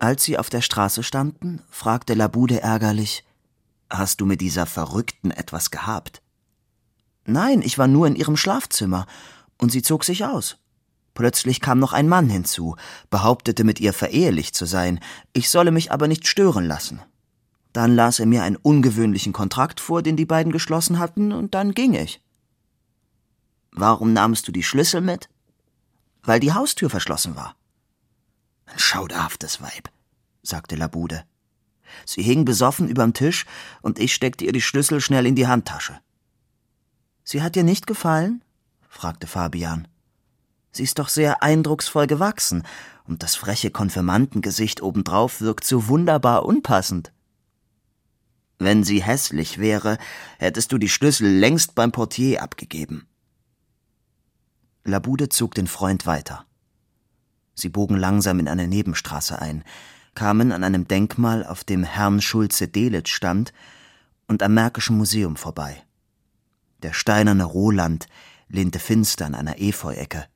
Als 0.00 0.24
sie 0.24 0.36
auf 0.36 0.50
der 0.50 0.62
Straße 0.62 1.04
standen, 1.04 1.62
fragte 1.70 2.14
Labude 2.14 2.60
ärgerlich: 2.60 3.24
Hast 3.88 4.20
du 4.20 4.26
mit 4.26 4.40
dieser 4.40 4.66
Verrückten 4.66 5.30
etwas 5.30 5.70
gehabt? 5.70 6.20
Nein, 7.24 7.62
ich 7.62 7.78
war 7.78 7.86
nur 7.86 8.08
in 8.08 8.16
ihrem 8.16 8.36
Schlafzimmer, 8.36 9.06
und 9.58 9.70
sie 9.70 9.82
zog 9.82 10.02
sich 10.02 10.24
aus. 10.24 10.56
Plötzlich 11.14 11.60
kam 11.60 11.78
noch 11.78 11.92
ein 11.92 12.08
Mann 12.08 12.28
hinzu, 12.28 12.74
behauptete 13.10 13.62
mit 13.62 13.78
ihr 13.78 13.92
verehelicht 13.92 14.56
zu 14.56 14.64
sein, 14.66 14.98
ich 15.32 15.50
solle 15.50 15.70
mich 15.70 15.92
aber 15.92 16.08
nicht 16.08 16.26
stören 16.26 16.64
lassen. 16.64 17.00
Dann 17.74 17.96
las 17.96 18.20
er 18.20 18.26
mir 18.26 18.44
einen 18.44 18.54
ungewöhnlichen 18.56 19.32
Kontrakt 19.32 19.80
vor, 19.80 20.00
den 20.00 20.16
die 20.16 20.24
beiden 20.24 20.52
geschlossen 20.52 21.00
hatten, 21.00 21.32
und 21.32 21.54
dann 21.54 21.72
ging 21.72 21.92
ich. 21.94 22.22
Warum 23.72 24.12
nahmst 24.12 24.46
du 24.46 24.52
die 24.52 24.62
Schlüssel 24.62 25.00
mit? 25.00 25.28
Weil 26.22 26.38
die 26.38 26.52
Haustür 26.52 26.88
verschlossen 26.88 27.34
war. 27.34 27.56
Ein 28.66 28.78
schauderhaftes 28.78 29.60
Weib, 29.60 29.90
sagte 30.42 30.76
Labude. 30.76 31.24
Sie 32.06 32.22
hing 32.22 32.44
besoffen 32.44 32.88
überm 32.88 33.12
Tisch, 33.12 33.44
und 33.82 33.98
ich 33.98 34.14
steckte 34.14 34.44
ihr 34.44 34.52
die 34.52 34.62
Schlüssel 34.62 35.00
schnell 35.00 35.26
in 35.26 35.34
die 35.34 35.48
Handtasche. 35.48 35.98
Sie 37.24 37.42
hat 37.42 37.56
dir 37.56 37.64
nicht 37.64 37.88
gefallen? 37.88 38.44
fragte 38.88 39.26
Fabian. 39.26 39.88
Sie 40.70 40.84
ist 40.84 41.00
doch 41.00 41.08
sehr 41.08 41.42
eindrucksvoll 41.42 42.06
gewachsen, 42.06 42.62
und 43.08 43.24
das 43.24 43.34
freche 43.34 43.72
Konfirmandengesicht 43.72 44.80
obendrauf 44.80 45.40
wirkt 45.40 45.64
so 45.64 45.88
wunderbar 45.88 46.44
unpassend. 46.44 47.10
Wenn 48.58 48.84
sie 48.84 49.02
hässlich 49.02 49.58
wäre, 49.58 49.98
hättest 50.38 50.72
du 50.72 50.78
die 50.78 50.88
Schlüssel 50.88 51.28
längst 51.28 51.74
beim 51.74 51.92
Portier 51.92 52.42
abgegeben. 52.42 53.06
Labude 54.84 55.28
zog 55.28 55.54
den 55.54 55.66
Freund 55.66 56.06
weiter. 56.06 56.46
Sie 57.54 57.68
bogen 57.68 57.96
langsam 57.96 58.38
in 58.38 58.48
eine 58.48 58.68
Nebenstraße 58.68 59.40
ein, 59.40 59.64
kamen 60.14 60.52
an 60.52 60.62
einem 60.62 60.86
Denkmal, 60.86 61.44
auf 61.44 61.64
dem 61.64 61.84
Herrn 61.84 62.20
Schulze 62.20 62.68
Delitzsch 62.68 63.14
stand, 63.14 63.52
und 64.26 64.42
am 64.42 64.54
Märkischen 64.54 64.96
Museum 64.96 65.36
vorbei. 65.36 65.82
Der 66.82 66.92
steinerne 66.92 67.44
Roland 67.44 68.06
lehnte 68.48 68.78
finster 68.78 69.26
an 69.26 69.34
einer 69.34 69.58
Efeuecke 69.58 70.26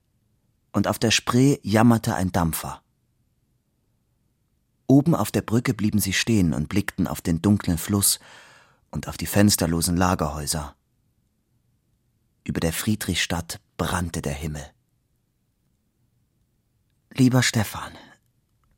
und 0.73 0.87
auf 0.87 0.99
der 0.99 1.11
Spree 1.11 1.59
jammerte 1.63 2.15
ein 2.15 2.33
Dampfer. 2.33 2.83
Oben 4.89 5.15
auf 5.15 5.31
der 5.31 5.43
Brücke 5.43 5.75
blieben 5.75 6.01
sie 6.01 6.15
stehen 6.15 6.55
und 6.55 6.71
blickten 6.71 7.07
auf 7.07 7.21
den 7.21 7.43
dunklen 7.43 7.77
Fluss 7.77 8.19
und 8.91 9.07
auf 9.07 9.19
die 9.19 9.27
fensterlosen 9.27 9.97
Lagerhäuser. 9.97 10.75
Über 12.43 12.59
der 12.59 12.73
Friedrichstadt 12.73 13.61
brannte 13.77 14.23
der 14.23 14.33
Himmel. 14.33 14.65
Lieber 17.11 17.43
Stefan, 17.43 17.93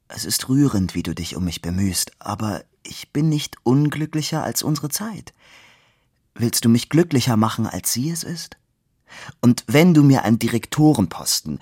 es 0.09 0.25
ist 0.25 0.49
rührend, 0.49 0.97
wie 0.97 1.05
du 1.05 1.15
dich 1.15 1.37
um 1.37 1.45
mich 1.45 1.63
bemühst, 1.63 2.11
aber 2.19 2.65
ich 2.83 3.13
bin 3.13 3.29
nicht 3.29 3.57
unglücklicher 3.63 4.43
als 4.43 4.65
unsere 4.65 4.89
Zeit. 4.89 5.33
Willst 6.35 6.65
du 6.65 6.69
mich 6.69 6.89
glücklicher 6.89 7.37
machen, 7.37 7.69
als 7.69 7.93
sie 7.93 8.11
es 8.11 8.25
ist? 8.25 8.57
Und 9.41 9.65
wenn 9.67 9.95
du 9.95 10.03
mir 10.03 10.25
einen 10.25 10.39
Direktorenposten, 10.39 11.59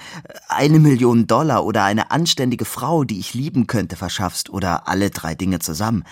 eine 0.49 0.79
Million 0.79 1.27
Dollar 1.27 1.65
oder 1.65 1.85
eine 1.85 2.11
anständige 2.11 2.65
Frau, 2.65 3.05
die 3.05 3.19
ich 3.19 3.35
lieben 3.35 3.67
könnte, 3.67 3.97
verschaffst, 3.97 4.51
oder 4.51 4.89
alle 4.89 5.11
drei 5.11 5.35
Dinge 5.35 5.59
zusammen, 5.59 6.05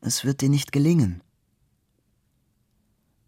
es 0.00 0.24
wird 0.24 0.40
dir 0.40 0.48
nicht 0.48 0.72
gelingen. 0.72 1.22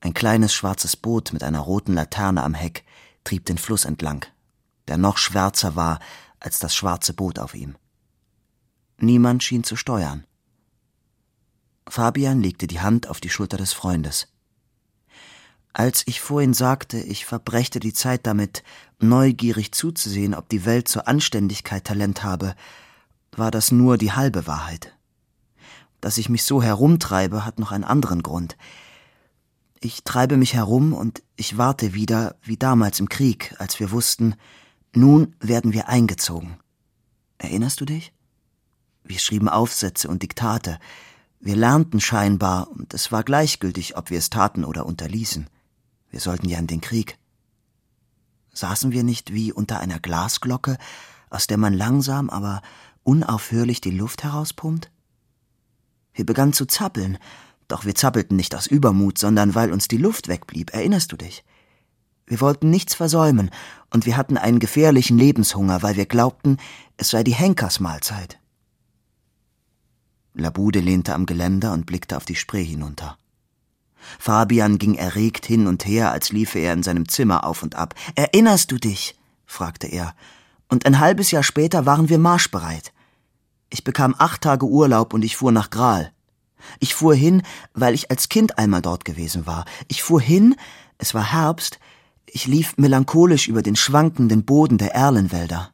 Ein 0.01 0.15
kleines 0.15 0.55
schwarzes 0.55 0.97
Boot 0.97 1.33
mit 1.33 1.43
einer 1.43 1.61
roten 1.61 1.93
Laterne 1.93 2.43
am 2.43 2.55
Heck 2.55 2.85
trieb 3.25 3.45
den 3.45 3.59
Fluss 3.59 3.85
entlang, 3.85 4.25
der 4.89 4.97
noch 4.97 5.19
schwärzer 5.19 5.77
war 5.77 6.01
als 6.39 6.59
das 6.59 6.75
schwarze 6.75 7.13
Boot 7.13 7.39
auf 7.39 7.55
ihm. 7.55 7.77
Niemand 8.99 9.43
schien 9.43 9.65
zu 9.65 9.77
steuern. 9.77 10.25
Fabian 11.89 12.41
legte 12.41 12.67
die 12.67 12.81
Hand 12.81 13.09
auf 13.09 13.21
die 13.21 13.31
Schulter 13.31 13.57
des 13.57 13.73
Freundes. 13.73 14.30
Als 15.73 16.03
ich 16.07 16.21
vorhin 16.21 16.53
sagte, 16.53 16.99
ich 16.99 17.27
verbrächte 17.27 17.79
die 17.79 17.93
Zeit 17.93 18.27
damit, 18.27 18.65
neugierig 18.99 19.73
zuzusehen, 19.73 20.35
ob 20.35 20.49
die 20.49 20.65
Welt 20.65 20.89
zur 20.89 21.07
Anständigkeit 21.07 21.85
Talent 21.85 22.25
habe, 22.25 22.55
war 23.33 23.51
das 23.51 23.71
nur 23.71 23.97
die 23.97 24.13
halbe 24.13 24.47
Wahrheit. 24.47 24.93
Dass 26.01 26.19
ich 26.19 26.29
mich 26.29 26.45
so 26.45 26.63
herumtreibe, 26.63 27.45
hat 27.45 27.59
noch 27.59 27.73
einen 27.73 27.85
anderen 27.85 28.23
Grund. 28.23 28.57
Ich 29.81 30.03
treibe 30.03 30.37
mich 30.37 30.55
herum 30.55 30.93
und 30.93 31.23
ich 31.37 31.57
warte 31.57 31.95
wieder, 31.95 32.37
wie 32.43 32.57
damals 32.57 33.01
im 33.01 33.09
Krieg, 33.09 33.55
als 33.59 33.79
wir 33.79 33.93
wussten, 33.93 34.35
nun 34.93 35.37
werden 35.41 35.73
wir 35.73 35.89
eingezogen. 35.89 36.59
Erinnerst 37.39 37.81
du 37.81 37.85
dich? 37.85 38.13
Wir 39.05 39.19
schrieben 39.19 39.49
Aufsätze 39.49 40.09
und 40.09 40.23
Diktate. 40.23 40.79
Wir 41.39 41.57
lernten 41.57 42.01
scheinbar, 42.01 42.69
und 42.71 42.93
es 42.93 43.13
war 43.13 43.23
gleichgültig, 43.23 43.97
ob 43.97 44.11
wir 44.11 44.19
es 44.19 44.29
taten 44.29 44.65
oder 44.65 44.85
unterließen. 44.85 45.49
Wir 46.11 46.21
sollten 46.21 46.49
ja 46.49 46.59
in 46.59 46.67
den 46.67 46.81
Krieg. 46.81 47.19
Saßen 48.53 48.93
wir 48.93 49.05
nicht 49.05 49.33
wie 49.33 49.53
unter 49.53 49.81
einer 49.81 50.01
Glasglocke, 50.01 50.77
aus 51.31 51.47
der 51.47 51.57
man 51.57 51.73
langsam, 51.73 52.31
aber 52.31 52.63
unaufhörlich 53.05 53.81
die 53.81 53.93
Luft 53.93 54.25
herauspumpt? 54.25 54.91
Wir 56.13 56.27
begannen 56.27 56.53
zu 56.53 56.67
zappeln, 56.67 57.19
doch 57.69 57.85
wir 57.85 57.95
zappelten 57.95 58.37
nicht 58.37 58.55
aus 58.55 58.67
Übermut, 58.67 59.19
sondern 59.19 59.55
weil 59.55 59.73
uns 59.73 59.87
die 59.87 59.97
Luft 59.97 60.27
wegblieb, 60.27 60.75
erinnerst 60.75 61.13
du 61.13 61.17
dich? 61.17 61.45
Wir 62.27 62.41
wollten 62.41 62.71
nichts 62.71 62.95
versäumen, 62.95 63.51
und 63.91 64.07
wir 64.07 64.17
hatten 64.17 64.37
einen 64.37 64.59
gefährlichen 64.59 65.19
Lebenshunger, 65.19 65.83
weil 65.83 65.97
wir 65.97 66.07
glaubten, 66.07 66.59
es 66.97 67.11
sei 67.11 67.25
die 67.25 67.35
Henkersmahlzeit. 67.35 68.39
Labude 70.35 70.81
lehnte 70.81 71.15
am 71.15 71.27
Geländer 71.27 71.73
und 71.73 71.87
blickte 71.87 72.17
auf 72.17 72.25
die 72.25 72.37
Spree 72.37 72.65
hinunter. 72.65 73.19
Fabian 74.19 74.79
ging 74.79 74.95
erregt 74.95 75.47
hin 75.47 75.67
und 75.67 75.87
her, 75.87 76.11
als 76.11 76.33
liefe 76.33 76.59
er 76.59 76.73
in 76.73 76.83
seinem 76.83 77.09
Zimmer 77.09 77.45
auf 77.45 77.63
und 77.63 77.75
ab. 77.75 77.95
Erinnerst 78.15 78.71
du 78.71 78.77
dich? 78.77 79.17
fragte 79.47 79.87
er. 79.87 80.15
Und 80.69 80.87
ein 80.87 81.01
halbes 81.01 81.31
Jahr 81.31 81.43
später 81.43 81.87
waren 81.87 82.09
wir 82.09 82.19
marschbereit. 82.19 82.93
Ich 83.71 83.85
bekam 83.85 84.15
acht 84.19 84.43
Tage 84.43 84.67
Urlaub 84.67 85.15
und 85.15 85.25
ich 85.25 85.37
fuhr 85.37 85.53
nach 85.53 85.71
Graal. 85.71 86.13
Ich 86.79 86.95
fuhr 86.95 87.15
hin, 87.15 87.43
weil 87.75 87.95
ich 87.95 88.11
als 88.11 88.29
Kind 88.29 88.59
einmal 88.59 88.83
dort 88.83 89.05
gewesen 89.05 89.47
war. 89.47 89.65
Ich 89.89 90.03
fuhr 90.03 90.21
hin, 90.21 90.57
es 90.99 91.15
war 91.15 91.33
Herbst, 91.33 91.79
ich 92.27 92.47
lief 92.47 92.77
melancholisch 92.77 93.49
über 93.49 93.63
den 93.63 93.77
schwankenden 93.77 94.45
Boden 94.45 94.79
der 94.79 94.95
Erlenwälder. 94.95 95.73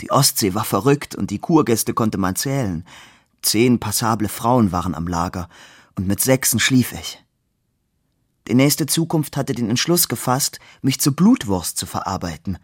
Die 0.00 0.10
Ostsee 0.10 0.54
war 0.54 0.64
verrückt 0.64 1.14
und 1.14 1.30
die 1.30 1.38
Kurgäste 1.38 1.94
konnte 1.94 2.18
man 2.18 2.36
zählen. 2.36 2.84
Zehn 3.42 3.80
passable 3.80 4.28
Frauen 4.28 4.72
waren 4.72 4.94
am 4.94 5.08
Lager 5.08 5.48
und 5.96 6.06
mit 6.06 6.20
sechsen 6.20 6.60
schlief 6.60 6.92
ich. 6.92 7.24
Die 8.48 8.54
nächste 8.54 8.86
Zukunft 8.86 9.36
hatte 9.36 9.54
den 9.54 9.70
Entschluss 9.70 10.08
gefasst, 10.08 10.60
mich 10.80 11.00
zu 11.00 11.12
Blutwurst 11.12 11.76
zu 11.76 11.86
verarbeiten. 11.86 12.58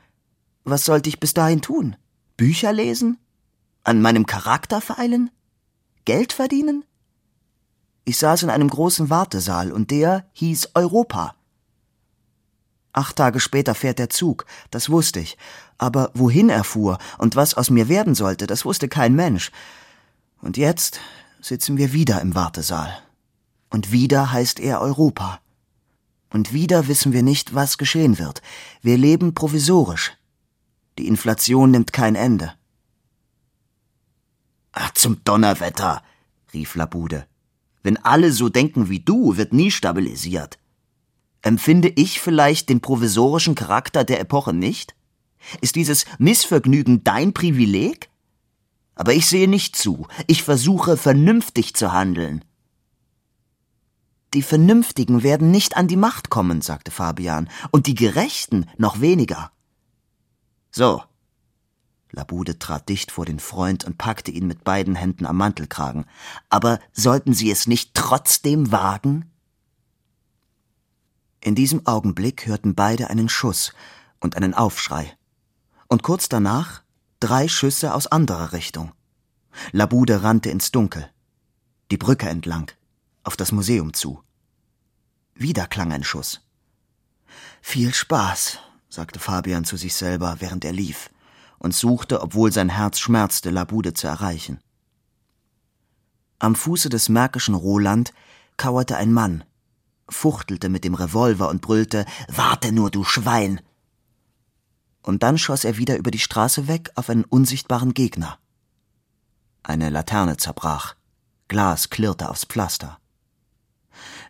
Was 0.65 0.85
sollte 0.85 1.09
ich 1.09 1.19
bis 1.19 1.35
dahin 1.35 1.61
tun? 1.61 1.97
Bücher 2.37 2.73
lesen? 2.73 3.19
An 3.83 4.01
meinem 4.01 4.27
Charakter 4.27 4.81
feilen? 4.81 5.31
Geld 6.05 6.33
verdienen? 6.33 6.85
Ich 8.05 8.19
saß 8.19 8.45
in 8.45 8.51
einem 8.51 8.69
großen 8.69 9.11
Wartesaal 9.11 9.73
und 9.73 9.91
der 9.91 10.27
hieß 10.33 10.71
Europa. 10.75 11.35
Acht 12.93 13.17
Tage 13.17 13.41
später 13.41 13.75
fährt 13.75 13.99
der 13.99 14.11
Zug, 14.11 14.45
das 14.71 14.91
wusste 14.91 15.21
ich. 15.21 15.39
Aber 15.79 16.11
wohin 16.15 16.49
er 16.49 16.63
fuhr 16.63 16.99
und 17.19 17.37
was 17.37 17.55
aus 17.55 17.71
mir 17.71 17.89
werden 17.89 18.15
sollte, 18.15 18.47
das 18.47 18.65
wusste 18.65 18.89
kein 18.89 19.15
Mensch. 19.15 19.51
Und 20.43 20.57
jetzt 20.57 21.01
sitzen 21.41 21.77
wir 21.77 21.93
wieder 21.93 22.21
im 22.21 22.35
Wartesaal. 22.35 23.03
Und 23.71 23.91
wieder 23.91 24.31
heißt 24.31 24.61
er 24.61 24.81
Europa. 24.81 25.42
Und 26.33 26.53
wieder 26.53 26.89
wissen 26.89 27.13
wir 27.13 27.23
nicht, 27.23 27.55
was 27.55 27.79
geschehen 27.79 28.19
wird. 28.19 28.43
Wir 28.81 28.97
leben 28.97 29.35
provisorisch. 29.35 30.13
Die 30.99 31.07
Inflation 31.07 31.71
nimmt 31.71 31.93
kein 31.93 32.15
Ende. 32.15 32.53
Ach, 34.73 34.93
zum 34.95 35.23
Donnerwetter, 35.25 36.03
rief 36.55 36.75
Labude. 36.75 37.27
Wenn 37.83 37.99
alle 37.99 38.33
so 38.33 38.49
denken 38.49 38.89
wie 38.89 39.01
du, 39.01 39.37
wird 39.37 39.53
nie 39.53 39.71
stabilisiert. 39.71 40.59
Empfinde 41.43 41.89
ich 41.89 42.21
vielleicht 42.21 42.69
den 42.69 42.81
provisorischen 42.81 43.55
Charakter 43.55 44.05
der 44.05 44.21
Epoche 44.21 44.55
nicht? 44.55 44.95
Ist 45.61 45.75
dieses 45.75 46.07
Missvergnügen 46.19 47.05
dein 47.05 47.35
Privileg? 47.35 48.09
Aber 48.95 49.13
ich 49.13 49.27
sehe 49.27 49.49
nicht 49.49 49.77
zu. 49.77 50.07
Ich 50.29 50.45
versuche 50.45 50.97
vernünftig 50.97 51.75
zu 51.75 51.93
handeln. 51.93 52.45
Die 54.35 54.43
Vernünftigen 54.43 55.23
werden 55.23 55.51
nicht 55.51 55.77
an 55.77 55.89
die 55.89 55.97
Macht 55.97 56.31
kommen, 56.31 56.63
sagte 56.63 56.91
Fabian, 56.91 57.51
und 57.71 57.87
die 57.87 57.95
Gerechten 57.95 58.67
noch 58.79 59.01
weniger. 59.01 59.53
So. 60.71 61.03
Labude 62.11 62.59
trat 62.59 62.89
dicht 62.89 63.11
vor 63.11 63.27
den 63.27 63.41
Freund 63.41 63.85
und 63.85 63.99
packte 63.99 64.31
ihn 64.31 64.47
mit 64.47 64.65
beiden 64.65 64.95
Händen 64.95 65.27
am 65.27 65.37
Mantelkragen. 65.37 66.07
Aber 66.49 66.79
sollten 66.93 67.35
Sie 67.35 67.51
es 67.51 67.67
nicht 67.67 67.95
trotzdem 67.95 68.73
wagen? 68.73 69.31
In 71.41 71.55
diesem 71.55 71.87
Augenblick 71.87 72.47
hörten 72.47 72.75
beide 72.75 73.11
einen 73.11 73.29
Schuss 73.29 73.73
und 74.21 74.37
einen 74.37 74.55
Aufschrei. 74.55 75.17
Und 75.89 76.03
kurz 76.03 76.29
danach 76.29 76.83
drei 77.21 77.49
Schüsse 77.49 77.95
aus 77.95 78.07
anderer 78.07 78.53
Richtung. 78.53 78.93
Labude 79.73 80.23
rannte 80.23 80.51
ins 80.51 80.71
Dunkel. 80.71 81.11
Die 81.91 81.99
Brücke 81.99 82.29
entlang 82.29 82.71
auf 83.25 83.37
das 83.37 83.53
Museum 83.53 83.93
zu. 83.93 84.23
Wieder 85.35 85.67
klang 85.67 85.93
ein 85.93 86.05
Schuss. 86.05 86.41
Viel 87.61 87.95
Spaß, 87.95 88.59
sagte 88.89 89.19
Fabian 89.19 89.65
zu 89.65 89.77
sich 89.77 89.95
selber, 89.95 90.37
während 90.41 90.65
er 90.65 90.73
lief, 90.73 91.11
und 91.59 91.75
suchte, 91.75 92.21
obwohl 92.21 92.53
sein 92.53 92.69
Herz 92.69 92.99
schmerzte, 92.99 93.51
Labude 93.51 93.95
zu 93.95 94.07
erreichen. 94.07 94.61
Am 96.39 96.57
Fuße 96.57 96.89
des 96.89 97.09
märkischen 97.09 97.55
Roland 97.55 98.13
kauerte 98.57 98.97
ein 98.97 99.13
Mann, 99.13 99.45
fuchtelte 100.09 100.69
mit 100.69 100.85
dem 100.85 100.95
Revolver 100.95 101.49
und 101.49 101.63
brüllte 101.63 102.05
Warte 102.29 102.73
nur, 102.73 102.91
du 102.91 103.05
Schwein. 103.05 103.61
Und 105.03 105.23
dann 105.23 105.39
schoss 105.39 105.65
er 105.65 105.79
wieder 105.79 105.97
über 105.97 106.11
die 106.11 106.19
Straße 106.19 106.69
weg 106.69 106.91
auf 106.97 107.11
einen 107.11 107.25
unsichtbaren 107.25 107.95
Gegner. 107.95 108.39
Eine 109.63 109.91
Laterne 109.91 110.37
zerbrach, 110.37 110.97
Glas 111.49 111.91
klirrte 111.91 112.29
aufs 112.29 112.45
Pflaster. 112.45 112.99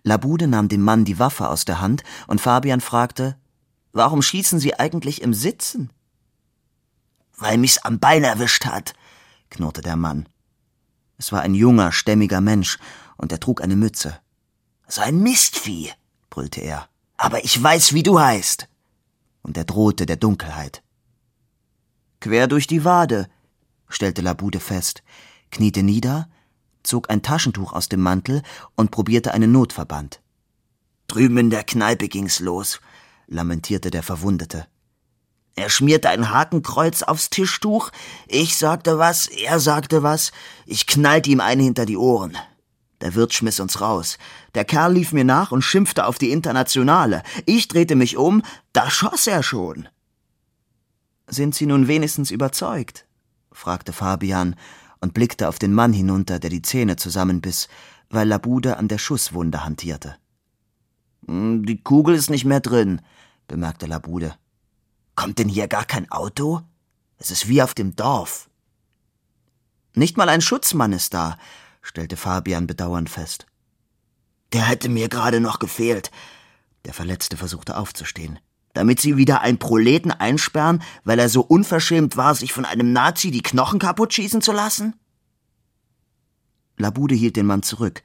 Labude 0.05 0.49
nahm 0.49 0.69
dem 0.69 0.83
Mann 0.83 1.05
die 1.05 1.19
Waffe 1.19 1.49
aus 1.49 1.65
der 1.65 1.81
Hand 1.81 2.03
und 2.27 2.41
Fabian 2.41 2.81
fragte, 2.81 3.37
Warum 3.93 4.23
schießen 4.23 4.59
Sie 4.59 4.79
eigentlich 4.79 5.23
im 5.23 5.35
Sitzen? 5.35 5.91
Weil 7.37 7.59
mich's 7.59 7.79
am 7.79 7.99
Bein 7.99 8.25
erwischt 8.25 8.65
hat, 8.65 8.95
knurrte 9.51 9.83
der 9.83 9.97
Mann. 9.97 10.29
Es 11.19 11.31
war 11.31 11.43
ein 11.43 11.55
junger, 11.55 11.93
stämmiger 11.93 12.41
Mensch, 12.41 12.79
und 13.17 13.31
er 13.31 13.39
trug 13.39 13.61
eine 13.61 13.77
Mütze. 13.77 14.19
So 14.89 15.03
ein 15.03 15.21
Mistvieh, 15.21 15.93
brüllte 16.31 16.61
er. 16.61 16.89
Aber 17.17 17.45
ich 17.45 17.63
weiß, 17.63 17.93
wie 17.93 18.03
du 18.03 18.19
heißt. 18.19 18.69
Und 19.43 19.57
er 19.57 19.65
drohte 19.65 20.07
der 20.07 20.17
Dunkelheit. 20.17 20.83
Quer 22.21 22.49
durch 22.49 22.67
die 22.67 22.85
Wade, 22.85 23.29
stellte 23.89 24.23
Labude 24.23 24.61
fest, 24.61 25.03
kniete 25.51 25.83
nieder, 25.83 26.29
zog 26.83 27.11
ein 27.11 27.23
Taschentuch 27.23 27.73
aus 27.73 27.89
dem 27.89 28.01
Mantel 28.01 28.43
und 28.77 28.91
probierte 28.91 29.35
einen 29.35 29.53
Notverband. 29.53 30.21
Drüben 31.09 31.39
in 31.39 31.51
der 31.51 31.65
Kneipe 31.65 32.09
ging's 32.09 32.41
los, 32.41 32.81
lamentierte 33.27 33.91
der 33.91 34.03
Verwundete. 34.03 34.67
Er 35.55 35.69
schmierte 35.69 36.09
ein 36.09 36.31
Hakenkreuz 36.31 37.03
aufs 37.03 37.29
Tischtuch, 37.29 37.91
ich 38.27 38.57
sagte 38.57 38.99
was, 38.99 39.27
er 39.27 39.61
sagte 39.61 40.03
was, 40.03 40.33
ich 40.65 40.87
knallte 40.87 41.31
ihm 41.31 41.41
eine 41.41 41.63
hinter 41.63 41.85
die 41.85 41.99
Ohren. 41.99 42.37
Der 43.03 43.15
Wirt 43.15 43.35
schmiss 43.35 43.61
uns 43.61 43.81
raus. 43.81 44.17
Der 44.55 44.65
Kerl 44.65 44.95
lief 44.95 45.13
mir 45.13 45.25
nach 45.25 45.51
und 45.51 45.63
schimpfte 45.63 46.07
auf 46.07 46.19
die 46.19 46.31
Internationale. 46.31 47.23
Ich 47.47 47.69
drehte 47.69 47.97
mich 47.97 48.17
um, 48.17 48.43
da 48.73 48.91
schoss 48.91 49.27
er 49.27 49.43
schon. 49.43 49.89
Sind 51.27 51.55
Sie 51.55 51.67
nun 51.67 51.89
wenigstens 51.89 52.31
überzeugt? 52.31 53.07
fragte 53.51 53.93
Fabian 53.93 54.57
und 55.03 55.15
blickte 55.15 55.49
auf 55.49 55.59
den 55.59 55.75
Mann 55.75 55.93
hinunter, 55.93 56.39
der 56.39 56.49
die 56.49 56.63
Zähne 56.63 56.97
zusammenbiss, 56.97 57.69
weil 58.09 58.29
Labude 58.29 58.77
an 58.77 58.89
der 58.89 58.99
Schusswunde 58.99 59.65
hantierte. 59.65 60.17
Hm, 61.27 61.67
die 61.67 61.83
Kugel 61.83 62.15
ist 62.15 62.31
nicht 62.31 62.45
mehr 62.45 62.61
drin, 62.61 63.03
bemerkte 63.49 63.87
Labude. 63.87 64.37
Kommt 65.17 65.39
denn 65.39 65.49
hier 65.49 65.69
gar 65.69 65.85
kein 65.85 66.11
Auto? 66.11 66.63
Es 67.19 67.31
ist 67.31 67.49
wie 67.49 67.63
auf 67.63 67.75
dem 67.75 67.97
Dorf. 67.97 68.49
Nicht 69.95 70.17
mal 70.17 70.29
ein 70.29 70.41
Schutzmann 70.41 70.93
ist 70.93 71.13
da, 71.13 71.37
stellte 71.83 72.17
Fabian 72.17 72.67
bedauernd 72.67 73.11
fest. 73.11 73.47
Der 74.53 74.69
hätte 74.69 74.89
mir 74.89 75.09
gerade 75.09 75.41
noch 75.41 75.59
gefehlt. 75.59 76.11
Der 76.85 76.95
Verletzte 76.95 77.37
versuchte 77.37 77.77
aufzustehen. 77.77 78.39
Damit 78.75 79.01
sie 79.01 79.17
wieder 79.17 79.43
einen 79.43 79.59
Proleten 79.59 80.11
einsperren, 80.11 80.83
weil 81.05 81.19
er 81.19 81.29
so 81.29 81.43
unverschämt 81.43 82.17
war, 82.17 82.35
sich 82.35 82.53
von 82.53 82.65
einem 82.65 82.93
Nazi 82.93 83.31
die 83.31 83.43
Knochen 83.43 83.79
kaputt 83.79 84.15
schießen 84.15 84.41
zu 84.41 84.53
lassen? 84.53 84.95
Labude 86.79 87.15
hielt 87.15 87.37
den 87.37 87.47
Mann 87.47 87.63
zurück, 87.63 88.03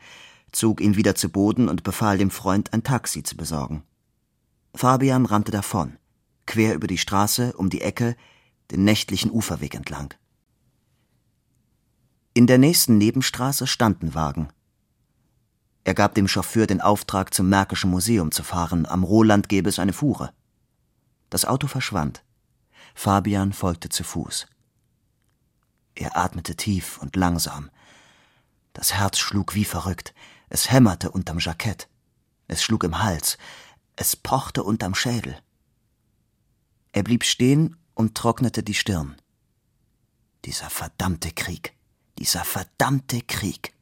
zog 0.51 0.81
ihn 0.81 0.95
wieder 0.95 1.15
zu 1.15 1.29
Boden 1.29 1.69
und 1.69 1.83
befahl 1.83 2.17
dem 2.17 2.31
Freund, 2.31 2.73
ein 2.73 2.83
Taxi 2.83 3.23
zu 3.23 3.37
besorgen. 3.37 3.83
Fabian 4.75 5.25
rannte 5.25 5.51
davon, 5.51 5.97
quer 6.45 6.75
über 6.75 6.87
die 6.87 6.97
Straße, 6.97 7.53
um 7.53 7.69
die 7.69 7.81
Ecke, 7.81 8.15
den 8.71 8.83
nächtlichen 8.83 9.31
Uferweg 9.31 9.73
entlang. 9.73 10.13
In 12.33 12.45
der 12.45 12.57
nächsten 12.57 12.97
Nebenstraße 12.97 13.65
standen 13.65 14.13
Wagen. 14.13 14.49
Er 15.85 15.93
gab 15.93 16.13
dem 16.13 16.27
Chauffeur 16.27 16.67
den 16.67 16.81
Auftrag, 16.81 17.33
zum 17.33 17.49
Märkischen 17.49 17.89
Museum 17.89 18.31
zu 18.31 18.43
fahren. 18.43 18.85
Am 18.85 19.03
Roland 19.03 19.47
gäbe 19.47 19.69
es 19.69 19.79
eine 19.79 19.93
Fuhre. 19.93 20.33
Das 21.29 21.45
Auto 21.45 21.67
verschwand. 21.67 22.23
Fabian 22.95 23.53
folgte 23.53 23.89
zu 23.89 24.03
Fuß. 24.03 24.47
Er 25.95 26.15
atmete 26.17 26.55
tief 26.55 26.99
und 26.99 27.15
langsam. 27.15 27.69
Das 28.73 28.93
Herz 28.93 29.17
schlug 29.17 29.55
wie 29.55 29.65
verrückt. 29.65 30.13
Es 30.49 30.71
hämmerte 30.71 31.11
unterm 31.11 31.39
Jackett. 31.39 31.89
Es 32.47 32.63
schlug 32.63 32.83
im 32.83 33.03
Hals. 33.03 33.37
Es 33.95 34.15
pochte 34.15 34.63
unterm 34.63 34.95
Schädel. 34.95 35.37
Er 36.91 37.03
blieb 37.03 37.23
stehen 37.23 37.75
und 37.93 38.15
trocknete 38.15 38.63
die 38.63 38.75
Stirn. 38.75 39.15
Dieser 40.45 40.69
verdammte 40.69 41.31
Krieg. 41.31 41.75
Dieser 42.17 42.43
verdammte 42.43 43.21
Krieg. 43.21 43.73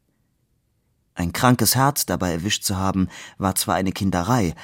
Ein 1.14 1.32
krankes 1.32 1.76
Herz 1.76 2.06
dabei 2.06 2.32
erwischt 2.32 2.64
zu 2.64 2.78
haben, 2.78 3.10
war 3.38 3.56
zwar 3.56 3.76
eine 3.76 3.92
Kinderei, 3.92 4.56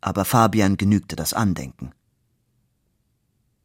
aber 0.00 0.24
Fabian 0.24 0.76
genügte 0.76 1.16
das 1.16 1.32
Andenken. 1.32 1.92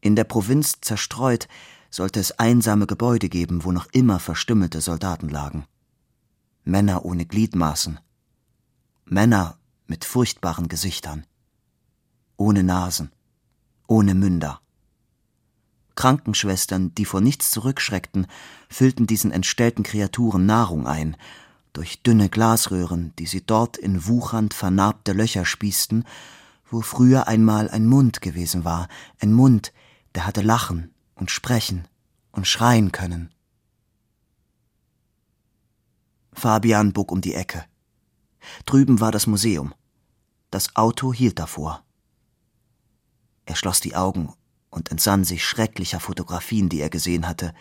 In 0.04 0.18
der 0.18 0.26
Provinz 0.26 0.82
zerstreut 0.82 1.48
sollte 1.90 2.20
es 2.20 2.38
einsame 2.38 2.88
Gebäude 2.88 3.30
geben, 3.30 3.64
wo 3.64 3.72
noch 3.72 3.88
immer 3.94 4.20
verstümmelte 4.20 4.82
Soldaten 4.82 5.30
lagen. 5.30 5.66
Männer 6.66 7.06
ohne 7.06 7.26
Gliedmaßen. 7.26 8.02
Männer 9.06 9.58
mit 9.88 10.04
furchtbaren 10.04 10.68
Gesichtern. 10.68 11.26
Ohne 12.36 12.64
Nasen. 12.64 13.14
Ohne 13.88 14.14
Münder. 14.14 14.60
Krankenschwestern, 15.96 16.94
die 16.96 17.06
vor 17.06 17.22
nichts 17.22 17.52
zurückschreckten, 17.52 18.28
füllten 18.68 19.08
diesen 19.08 19.32
entstellten 19.32 19.84
Kreaturen 19.84 20.46
Nahrung 20.46 20.86
ein, 20.86 21.16
durch 21.72 22.04
dünne 22.04 22.28
Glasröhren, 22.28 23.14
die 23.20 23.26
sie 23.26 23.46
dort 23.46 23.78
in 23.78 24.06
wuchernd 24.06 24.54
vernarbte 24.54 25.14
Löcher 25.14 25.46
spießten, 25.46 26.04
wo 26.70 26.82
früher 26.82 27.30
einmal 27.30 27.70
ein 27.70 27.86
Mund 27.86 28.22
gewesen 28.22 28.66
war, 28.66 28.90
ein 29.22 29.32
Mund, 29.32 29.72
der 30.16 30.26
hatte 30.26 30.42
lachen 30.42 30.94
und 31.16 31.32
sprechen 31.32 31.88
und 32.32 32.48
schreien 32.48 32.92
können. 32.92 33.34
Fabian 36.34 36.94
bog 36.94 37.12
um 37.12 37.22
die 37.22 37.36
Ecke. 37.36 37.66
Drüben 38.66 39.00
war 39.00 39.12
das 39.12 39.28
Museum. 39.28 39.74
Das 40.52 40.76
Auto 40.76 41.14
hielt 41.14 41.40
davor. 41.40 41.84
Er 43.46 43.56
schloss 43.56 43.80
die 43.80 43.96
Augen 43.96 44.34
und 44.70 44.92
entsann 44.92 45.24
sich 45.24 45.46
schrecklicher 45.46 46.00
Fotografien, 46.00 46.70
die 46.70 46.82
er 46.82 46.90
gesehen 46.90 47.28
hatte 47.28 47.54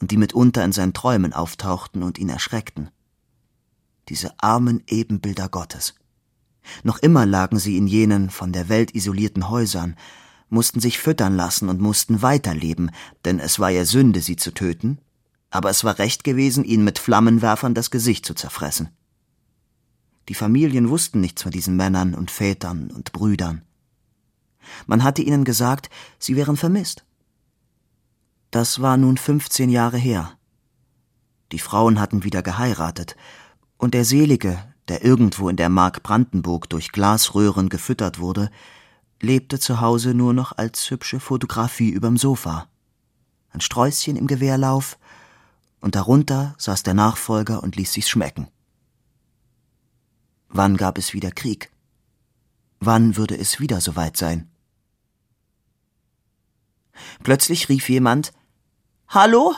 und 0.00 0.10
die 0.10 0.16
mitunter 0.16 0.64
in 0.64 0.72
seinen 0.72 0.92
Träumen 0.92 1.32
auftauchten 1.32 2.02
und 2.02 2.18
ihn 2.18 2.28
erschreckten. 2.28 2.90
Diese 4.08 4.38
armen 4.38 4.82
Ebenbilder 4.86 5.48
Gottes. 5.48 5.94
Noch 6.82 6.98
immer 6.98 7.26
lagen 7.26 7.58
sie 7.58 7.76
in 7.76 7.86
jenen 7.86 8.30
von 8.30 8.52
der 8.52 8.68
Welt 8.68 8.94
isolierten 8.94 9.48
Häusern, 9.48 9.96
mussten 10.48 10.80
sich 10.80 10.98
füttern 10.98 11.36
lassen 11.36 11.68
und 11.68 11.80
mussten 11.80 12.22
weiterleben, 12.22 12.90
denn 13.24 13.40
es 13.40 13.58
war 13.58 13.70
ja 13.70 13.84
Sünde, 13.84 14.20
sie 14.20 14.36
zu 14.36 14.52
töten, 14.52 14.98
aber 15.50 15.70
es 15.70 15.84
war 15.84 15.98
recht 15.98 16.24
gewesen, 16.24 16.64
ihnen 16.64 16.84
mit 16.84 16.98
Flammenwerfern 16.98 17.74
das 17.74 17.90
Gesicht 17.90 18.26
zu 18.26 18.34
zerfressen. 18.34 18.90
Die 20.28 20.34
Familien 20.34 20.88
wussten 20.88 21.20
nichts 21.20 21.42
von 21.42 21.52
diesen 21.52 21.76
Männern 21.76 22.14
und 22.14 22.30
Vätern 22.30 22.90
und 22.90 23.12
Brüdern. 23.12 23.62
Man 24.86 25.04
hatte 25.04 25.22
ihnen 25.22 25.44
gesagt, 25.44 25.90
sie 26.18 26.36
wären 26.36 26.56
vermisst. 26.56 27.04
Das 28.50 28.80
war 28.80 28.96
nun 28.96 29.16
15 29.16 29.70
Jahre 29.70 29.98
her. 29.98 30.32
Die 31.52 31.58
Frauen 31.58 32.00
hatten 32.00 32.24
wieder 32.24 32.42
geheiratet, 32.42 33.16
und 33.78 33.94
der 33.94 34.04
Selige, 34.04 34.58
der 34.88 35.04
irgendwo 35.04 35.48
in 35.48 35.56
der 35.56 35.68
Mark 35.68 36.02
Brandenburg 36.02 36.68
durch 36.70 36.92
Glasröhren 36.92 37.68
gefüttert 37.68 38.18
wurde, 38.18 38.50
lebte 39.20 39.58
zu 39.58 39.80
Hause 39.80 40.14
nur 40.14 40.32
noch 40.32 40.52
als 40.56 40.90
hübsche 40.90 41.20
Fotografie 41.20 41.90
überm 41.90 42.16
Sofa. 42.16 42.68
Ein 43.50 43.60
Sträußchen 43.60 44.16
im 44.16 44.26
Gewehrlauf, 44.26 44.98
und 45.80 45.94
darunter 45.94 46.54
saß 46.58 46.82
der 46.82 46.94
Nachfolger 46.94 47.62
und 47.62 47.76
ließ 47.76 47.92
sich's 47.92 48.08
schmecken. 48.08 48.48
Wann 50.48 50.76
gab 50.76 50.98
es 50.98 51.12
wieder 51.12 51.30
Krieg? 51.30 51.70
Wann 52.80 53.16
würde 53.16 53.36
es 53.36 53.60
wieder 53.60 53.80
soweit 53.80 54.16
sein? 54.16 54.50
Plötzlich 57.22 57.68
rief 57.68 57.88
jemand 57.88 58.32
Hallo? 59.08 59.54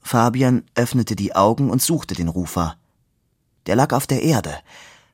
Fabian 0.00 0.64
öffnete 0.74 1.16
die 1.16 1.34
Augen 1.34 1.70
und 1.70 1.82
suchte 1.82 2.14
den 2.14 2.28
Rufer. 2.28 2.76
Der 3.66 3.74
lag 3.76 3.92
auf 3.92 4.06
der 4.06 4.22
Erde, 4.22 4.56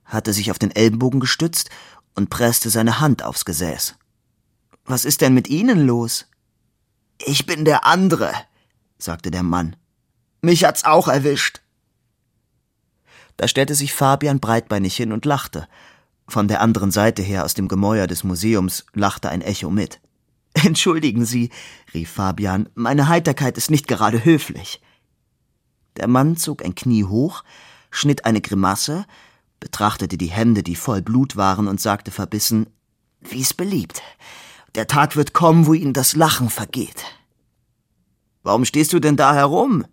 hatte 0.04 0.32
sich 0.32 0.50
auf 0.50 0.58
den 0.58 0.70
Ellenbogen 0.70 1.20
gestützt 1.20 1.70
und 2.14 2.30
presste 2.30 2.70
seine 2.70 3.00
Hand 3.00 3.22
aufs 3.22 3.44
Gesäß. 3.44 3.96
Was 4.84 5.04
ist 5.04 5.20
denn 5.20 5.34
mit 5.34 5.48
Ihnen 5.48 5.86
los? 5.86 6.26
Ich 7.24 7.46
bin 7.46 7.64
der 7.64 7.86
andere, 7.86 8.32
sagte 8.98 9.30
der 9.30 9.42
Mann. 9.42 9.76
Mich 10.40 10.64
hat's 10.64 10.84
auch 10.84 11.08
erwischt. 11.08 11.60
Da 13.36 13.48
stellte 13.48 13.74
sich 13.74 13.92
Fabian 13.92 14.40
breitbeinig 14.40 14.96
hin 14.96 15.12
und 15.12 15.24
lachte. 15.24 15.68
Von 16.28 16.48
der 16.48 16.60
anderen 16.60 16.90
Seite 16.90 17.22
her 17.22 17.44
aus 17.44 17.54
dem 17.54 17.68
Gemäuer 17.68 18.06
des 18.06 18.24
Museums 18.24 18.84
lachte 18.92 19.28
ein 19.28 19.42
Echo 19.42 19.70
mit. 19.70 20.00
Entschuldigen 20.54 21.24
Sie, 21.24 21.50
rief 21.94 22.10
Fabian, 22.10 22.68
meine 22.74 23.08
Heiterkeit 23.08 23.56
ist 23.56 23.70
nicht 23.70 23.88
gerade 23.88 24.24
höflich. 24.24 24.80
Der 25.96 26.08
Mann 26.08 26.36
zog 26.36 26.64
ein 26.64 26.74
Knie 26.74 27.04
hoch, 27.04 27.44
schnitt 27.90 28.24
eine 28.24 28.40
Grimasse, 28.40 29.06
betrachtete 29.62 30.18
die 30.18 30.26
Hände, 30.26 30.64
die 30.64 30.74
voll 30.74 31.02
Blut 31.02 31.36
waren, 31.36 31.68
und 31.68 31.80
sagte 31.80 32.10
verbissen 32.10 32.66
Wie's 33.20 33.54
beliebt. 33.54 34.02
Der 34.74 34.88
Tag 34.88 35.14
wird 35.14 35.32
kommen, 35.32 35.66
wo 35.66 35.72
Ihnen 35.72 35.92
das 35.92 36.16
Lachen 36.16 36.50
vergeht. 36.50 37.04
Warum 38.42 38.64
stehst 38.64 38.92
du 38.92 38.98
denn 38.98 39.16
da 39.16 39.34
herum? 39.34 39.86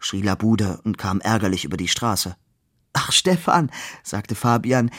schrie 0.00 0.20
Labude 0.20 0.80
und 0.82 0.98
kam 0.98 1.20
ärgerlich 1.20 1.64
über 1.64 1.76
die 1.76 1.86
Straße. 1.86 2.34
Ach, 2.92 3.12
Stefan, 3.12 3.70
sagte 4.02 4.34
Fabian, 4.34 4.90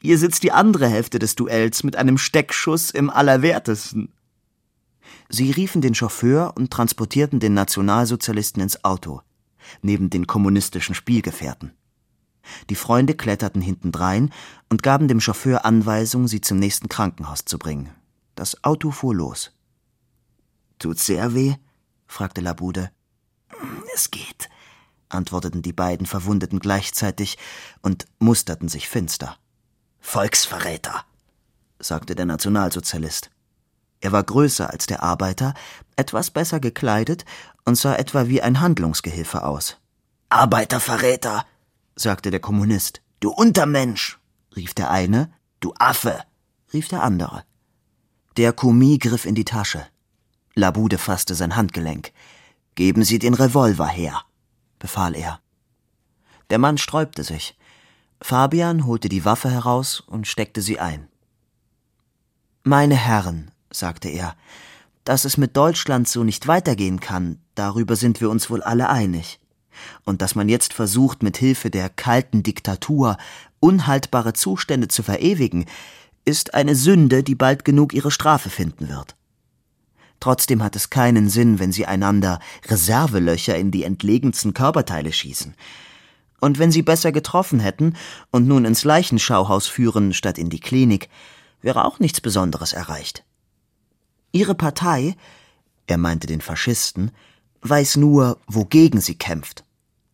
hier 0.00 0.16
sitzt 0.16 0.44
die 0.44 0.52
andere 0.52 0.88
Hälfte 0.88 1.18
des 1.18 1.34
Duells 1.34 1.84
mit 1.84 1.94
einem 1.94 2.16
Steckschuss 2.16 2.90
im 2.90 3.10
Allerwertesten. 3.10 4.14
Sie 5.28 5.50
riefen 5.50 5.82
den 5.82 5.94
Chauffeur 5.94 6.54
und 6.56 6.70
transportierten 6.70 7.38
den 7.38 7.52
Nationalsozialisten 7.52 8.62
ins 8.62 8.82
Auto, 8.82 9.20
neben 9.82 10.08
den 10.08 10.26
kommunistischen 10.26 10.94
Spielgefährten. 10.94 11.74
Die 12.70 12.74
Freunde 12.74 13.14
kletterten 13.14 13.62
hintendrein 13.62 14.32
und 14.68 14.82
gaben 14.82 15.08
dem 15.08 15.20
Chauffeur 15.20 15.64
Anweisung, 15.64 16.28
sie 16.28 16.40
zum 16.40 16.58
nächsten 16.58 16.88
Krankenhaus 16.88 17.44
zu 17.44 17.58
bringen. 17.58 17.90
Das 18.34 18.62
Auto 18.64 18.90
fuhr 18.90 19.14
los. 19.14 19.52
Tut's 20.78 21.06
sehr 21.06 21.34
weh? 21.34 21.54
fragte 22.06 22.40
Labude. 22.40 22.90
Es 23.94 24.10
geht, 24.10 24.48
antworteten 25.08 25.62
die 25.62 25.72
beiden 25.72 26.06
Verwundeten 26.06 26.60
gleichzeitig 26.60 27.36
und 27.82 28.06
musterten 28.18 28.68
sich 28.68 28.88
finster. 28.88 29.36
Volksverräter, 30.00 31.04
sagte 31.80 32.14
der 32.14 32.26
Nationalsozialist. 32.26 33.30
Er 34.00 34.12
war 34.12 34.22
größer 34.22 34.70
als 34.70 34.86
der 34.86 35.02
Arbeiter, 35.02 35.54
etwas 35.96 36.30
besser 36.30 36.60
gekleidet 36.60 37.24
und 37.64 37.74
sah 37.74 37.96
etwa 37.96 38.28
wie 38.28 38.40
ein 38.40 38.60
Handlungsgehilfe 38.60 39.44
aus. 39.44 39.76
Arbeiterverräter, 40.28 41.44
sagte 41.98 42.30
der 42.30 42.40
Kommunist. 42.40 43.02
Du 43.20 43.30
Untermensch, 43.30 44.18
rief 44.54 44.74
der 44.74 44.90
eine. 44.90 45.32
Du 45.60 45.74
Affe, 45.78 46.22
rief 46.72 46.88
der 46.88 47.02
andere. 47.02 47.44
Der 48.36 48.52
Kumi 48.52 48.98
griff 48.98 49.26
in 49.26 49.34
die 49.34 49.44
Tasche. 49.44 49.84
Labude 50.54 50.98
fasste 50.98 51.34
sein 51.34 51.56
Handgelenk. 51.56 52.12
Geben 52.74 53.02
Sie 53.02 53.18
den 53.18 53.34
Revolver 53.34 53.88
her, 53.88 54.22
befahl 54.78 55.16
er. 55.16 55.40
Der 56.50 56.58
Mann 56.58 56.78
sträubte 56.78 57.24
sich. 57.24 57.56
Fabian 58.20 58.86
holte 58.86 59.08
die 59.08 59.24
Waffe 59.24 59.50
heraus 59.50 60.00
und 60.00 60.26
steckte 60.26 60.62
sie 60.62 60.78
ein. 60.78 61.08
Meine 62.62 62.96
Herren, 62.96 63.50
sagte 63.70 64.08
er, 64.08 64.36
dass 65.04 65.24
es 65.24 65.36
mit 65.36 65.56
Deutschland 65.56 66.08
so 66.08 66.24
nicht 66.24 66.46
weitergehen 66.46 67.00
kann, 67.00 67.40
darüber 67.54 67.96
sind 67.96 68.20
wir 68.20 68.30
uns 68.30 68.50
wohl 68.50 68.62
alle 68.62 68.88
einig. 68.88 69.40
Und 70.04 70.22
dass 70.22 70.34
man 70.34 70.48
jetzt 70.48 70.72
versucht, 70.72 71.22
mit 71.22 71.36
Hilfe 71.36 71.70
der 71.70 71.88
kalten 71.88 72.42
Diktatur 72.42 73.16
unhaltbare 73.60 74.32
Zustände 74.32 74.88
zu 74.88 75.02
verewigen, 75.02 75.66
ist 76.24 76.54
eine 76.54 76.74
Sünde, 76.74 77.22
die 77.22 77.34
bald 77.34 77.64
genug 77.64 77.94
ihre 77.94 78.10
Strafe 78.10 78.50
finden 78.50 78.88
wird. 78.88 79.16
Trotzdem 80.20 80.62
hat 80.62 80.76
es 80.76 80.90
keinen 80.90 81.28
Sinn, 81.28 81.58
wenn 81.58 81.72
sie 81.72 81.86
einander 81.86 82.40
Reservelöcher 82.66 83.56
in 83.56 83.70
die 83.70 83.84
entlegensten 83.84 84.52
Körperteile 84.52 85.12
schießen. 85.12 85.54
Und 86.40 86.58
wenn 86.58 86.70
sie 86.70 86.82
besser 86.82 87.12
getroffen 87.12 87.60
hätten 87.60 87.94
und 88.30 88.46
nun 88.46 88.64
ins 88.64 88.84
Leichenschauhaus 88.84 89.66
führen 89.66 90.12
statt 90.12 90.38
in 90.38 90.50
die 90.50 90.60
Klinik, 90.60 91.08
wäre 91.62 91.84
auch 91.84 91.98
nichts 91.98 92.20
Besonderes 92.20 92.72
erreicht. 92.72 93.24
Ihre 94.32 94.54
Partei, 94.54 95.16
er 95.86 95.98
meinte 95.98 96.26
den 96.26 96.40
Faschisten, 96.40 97.10
weiß 97.62 97.96
nur, 97.96 98.38
wogegen 98.46 99.00
sie 99.00 99.16
kämpft. 99.16 99.64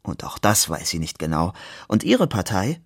Und 0.04 0.22
auch 0.22 0.38
das 0.38 0.68
weiß 0.68 0.90
sie 0.90 0.98
nicht 1.00 1.18
genau. 1.18 1.52
Und 1.88 2.04
Ihre 2.04 2.28
Partei, 2.28 2.80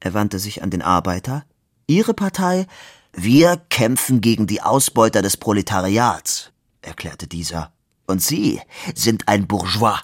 er 0.00 0.14
wandte 0.14 0.38
sich 0.38 0.62
an 0.62 0.70
den 0.70 0.80
Arbeiter, 0.80 1.44
Ihre 1.86 2.14
Partei, 2.14 2.66
wir 3.12 3.58
kämpfen 3.68 4.22
gegen 4.22 4.46
die 4.46 4.62
Ausbeuter 4.62 5.20
des 5.20 5.36
Proletariats, 5.36 6.52
erklärte 6.80 7.26
dieser. 7.26 7.72
Und 8.06 8.22
Sie 8.22 8.60
sind 8.94 9.28
ein 9.28 9.46
Bourgeois. 9.46 9.98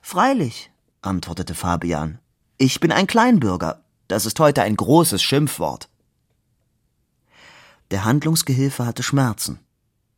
Freilich, 0.00 0.72
antwortete 1.02 1.54
Fabian. 1.54 2.18
Ich 2.56 2.80
bin 2.80 2.90
ein 2.90 3.06
Kleinbürger. 3.06 3.84
Das 4.08 4.24
ist 4.24 4.40
heute 4.40 4.62
ein 4.62 4.74
großes 4.74 5.22
Schimpfwort. 5.22 5.90
Der 7.90 8.04
Handlungsgehilfe 8.04 8.86
hatte 8.86 9.02
Schmerzen, 9.02 9.60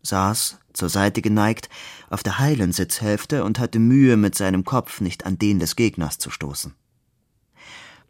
saß, 0.02 0.59
zur 0.72 0.88
Seite 0.88 1.22
geneigt, 1.22 1.68
auf 2.08 2.22
der 2.22 2.38
heilen 2.38 2.72
Sitzhälfte 2.72 3.44
und 3.44 3.58
hatte 3.58 3.78
Mühe, 3.78 4.16
mit 4.16 4.34
seinem 4.34 4.64
Kopf 4.64 5.00
nicht 5.00 5.26
an 5.26 5.38
den 5.38 5.58
des 5.58 5.76
Gegners 5.76 6.18
zu 6.18 6.30
stoßen. 6.30 6.74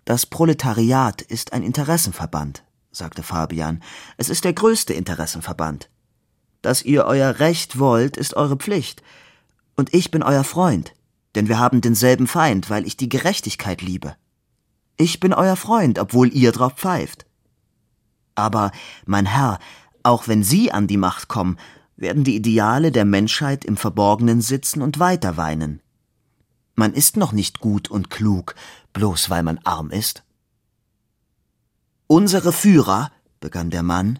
Das 0.04 0.26
Proletariat 0.26 1.22
ist 1.22 1.52
ein 1.52 1.62
Interessenverband, 1.62 2.64
sagte 2.90 3.22
Fabian. 3.22 3.82
Es 4.16 4.28
ist 4.28 4.44
der 4.44 4.52
größte 4.52 4.92
Interessenverband. 4.92 5.90
Dass 6.62 6.82
ihr 6.82 7.04
euer 7.04 7.38
Recht 7.38 7.78
wollt, 7.78 8.16
ist 8.16 8.34
eure 8.34 8.56
Pflicht. 8.56 9.02
Und 9.76 9.94
ich 9.94 10.10
bin 10.10 10.22
euer 10.22 10.44
Freund, 10.44 10.94
denn 11.34 11.48
wir 11.48 11.58
haben 11.58 11.80
denselben 11.80 12.26
Feind, 12.26 12.70
weil 12.70 12.86
ich 12.86 12.96
die 12.96 13.08
Gerechtigkeit 13.08 13.82
liebe. 13.82 14.16
Ich 14.96 15.20
bin 15.20 15.32
euer 15.32 15.56
Freund, 15.56 15.98
obwohl 15.98 16.32
ihr 16.34 16.52
drauf 16.52 16.74
pfeift. 16.74 17.24
Aber, 18.34 18.72
mein 19.06 19.26
Herr, 19.26 19.58
auch 20.02 20.28
wenn 20.28 20.42
Sie 20.42 20.72
an 20.72 20.86
die 20.86 20.96
Macht 20.96 21.28
kommen, 21.28 21.58
werden 22.00 22.24
die 22.24 22.34
Ideale 22.34 22.90
der 22.90 23.04
Menschheit 23.04 23.64
im 23.64 23.76
Verborgenen 23.76 24.40
sitzen 24.40 24.82
und 24.82 24.98
weiter 24.98 25.36
weinen. 25.36 25.80
Man 26.74 26.94
ist 26.94 27.16
noch 27.16 27.32
nicht 27.32 27.60
gut 27.60 27.90
und 27.90 28.08
klug, 28.08 28.54
bloß 28.94 29.28
weil 29.28 29.42
man 29.42 29.58
arm 29.64 29.90
ist. 29.90 30.24
Unsere 32.06 32.52
Führer, 32.52 33.12
begann 33.38 33.70
der 33.70 33.82
Mann, 33.82 34.18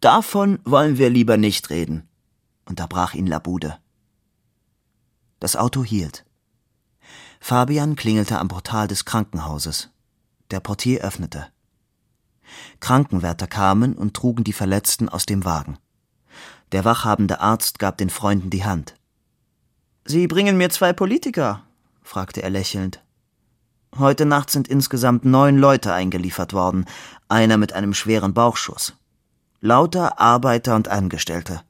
davon 0.00 0.58
wollen 0.64 0.98
wir 0.98 1.10
lieber 1.10 1.38
nicht 1.38 1.70
reden, 1.70 2.06
unterbrach 2.66 3.14
ihn 3.14 3.26
Labude. 3.26 3.78
Das 5.40 5.56
Auto 5.56 5.82
hielt. 5.82 6.24
Fabian 7.40 7.96
klingelte 7.96 8.38
am 8.38 8.48
Portal 8.48 8.86
des 8.86 9.04
Krankenhauses. 9.04 9.90
Der 10.52 10.60
Portier 10.60 11.00
öffnete. 11.00 11.48
Krankenwärter 12.78 13.46
kamen 13.46 13.94
und 13.94 14.14
trugen 14.14 14.44
die 14.44 14.52
Verletzten 14.52 15.08
aus 15.08 15.26
dem 15.26 15.44
Wagen. 15.44 15.78
Der 16.72 16.84
wachhabende 16.84 17.40
Arzt 17.40 17.78
gab 17.78 17.98
den 17.98 18.10
Freunden 18.10 18.50
die 18.50 18.64
Hand. 18.64 18.94
Sie 20.04 20.26
bringen 20.26 20.56
mir 20.56 20.70
zwei 20.70 20.92
Politiker, 20.92 21.62
fragte 22.02 22.42
er 22.42 22.50
lächelnd. 22.50 23.02
Heute 23.98 24.24
Nacht 24.24 24.50
sind 24.50 24.68
insgesamt 24.68 25.26
neun 25.26 25.58
Leute 25.58 25.92
eingeliefert 25.92 26.54
worden, 26.54 26.86
einer 27.28 27.58
mit 27.58 27.74
einem 27.74 27.92
schweren 27.92 28.32
Bauchschuss. 28.32 28.94
Lauter 29.60 30.18
Arbeiter 30.18 30.74
und 30.74 30.88
Angestellte. 30.88 31.60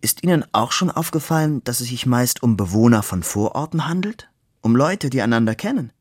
Ist 0.00 0.22
Ihnen 0.22 0.44
auch 0.52 0.70
schon 0.70 0.92
aufgefallen, 0.92 1.62
dass 1.64 1.80
es 1.80 1.88
sich 1.88 2.06
meist 2.06 2.42
um 2.42 2.56
Bewohner 2.56 3.02
von 3.02 3.24
Vororten 3.24 3.88
handelt? 3.88 4.30
Um 4.60 4.76
Leute, 4.76 5.10
die 5.10 5.20
einander 5.20 5.56
kennen? 5.56 5.92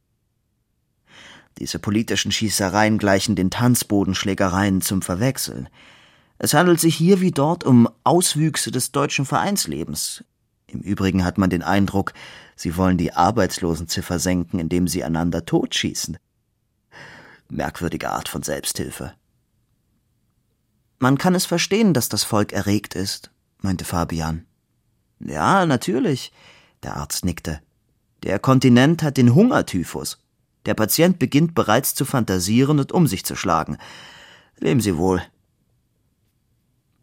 Diese 1.58 1.80
politischen 1.80 2.32
Schießereien 2.32 3.00
gleichen 3.00 3.36
den 3.36 3.50
Tanzbodenschlägereien 3.50 4.82
zum 4.82 5.02
Verwechseln. 5.02 5.68
Es 6.40 6.54
handelt 6.54 6.80
sich 6.80 6.96
hier 6.96 7.20
wie 7.22 7.32
dort 7.32 7.64
um 7.64 7.90
Auswüchse 8.04 8.72
des 8.72 8.92
deutschen 8.92 9.26
Vereinslebens. 9.26 10.24
Im 10.68 10.82
Übrigen 10.82 11.24
hat 11.24 11.38
man 11.38 11.50
den 11.50 11.64
Eindruck, 11.64 12.14
sie 12.56 12.76
wollen 12.76 12.98
die 12.98 13.14
Arbeitslosenziffer 13.14 14.20
senken, 14.20 14.60
indem 14.60 14.88
sie 14.88 15.04
einander 15.04 15.46
totschießen. 15.46 16.18
Merkwürdige 17.50 18.10
Art 18.12 18.28
von 18.28 18.44
Selbsthilfe. 18.44 19.14
Man 21.00 21.18
kann 21.18 21.36
es 21.36 21.46
verstehen, 21.46 21.94
dass 21.94 22.10
das 22.10 22.24
Volk 22.24 22.52
erregt 22.54 22.96
ist, 22.96 23.32
meinte 23.62 23.86
Fabian. 23.86 24.46
Ja, 25.20 25.66
natürlich. 25.66 26.32
Der 26.84 26.98
Arzt 26.98 27.24
nickte. 27.24 27.62
Der 28.24 28.40
Kontinent 28.40 29.04
hat 29.04 29.18
den 29.18 29.34
Hungertyphus. 29.34 30.20
Der 30.66 30.74
Patient 30.74 31.18
beginnt 31.18 31.56
bereits 31.56 31.96
zu 31.96 32.04
fantasieren 32.04 32.80
und 32.80 32.92
um 32.92 33.08
sich 33.08 33.24
zu 33.24 33.36
schlagen. 33.36 33.78
Leben 34.60 34.82
Sie 34.82 34.98
wohl. 34.98 35.22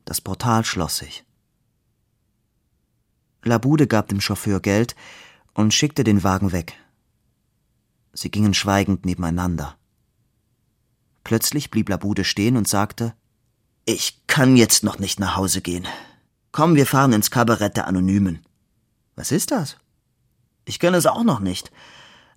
Das 0.05 0.21
Portal 0.21 0.65
schloss 0.65 0.99
sich. 0.99 1.25
Labude 3.43 3.87
gab 3.87 4.09
dem 4.09 4.21
Chauffeur 4.21 4.61
Geld 4.61 4.95
und 5.55 5.73
schickte 5.73 6.05
den 6.05 6.23
Wagen 6.25 6.53
weg. 6.53 6.79
Sie 8.13 8.31
gingen 8.31 8.55
schweigend 8.55 9.05
nebeneinander. 9.05 9.77
Plötzlich 11.25 11.71
blieb 11.71 11.89
Labude 11.89 12.25
stehen 12.25 12.57
und 12.57 12.69
sagte 12.69 13.15
Ich 13.85 14.21
kann 14.27 14.57
jetzt 14.57 14.85
noch 14.85 14.99
nicht 14.99 15.21
nach 15.21 15.37
Hause 15.37 15.63
gehen. 15.63 15.87
Komm, 16.53 16.77
wir 16.77 16.87
fahren 16.87 17.13
ins 17.13 17.31
Kabarett 17.31 17.77
der 17.77 17.89
Anonymen. 17.89 18.45
Was 19.17 19.33
ist 19.33 19.51
das? 19.51 19.77
Ich 20.65 20.79
kenne 20.79 20.97
es 20.97 21.07
auch 21.07 21.25
noch 21.25 21.41
nicht. 21.41 21.73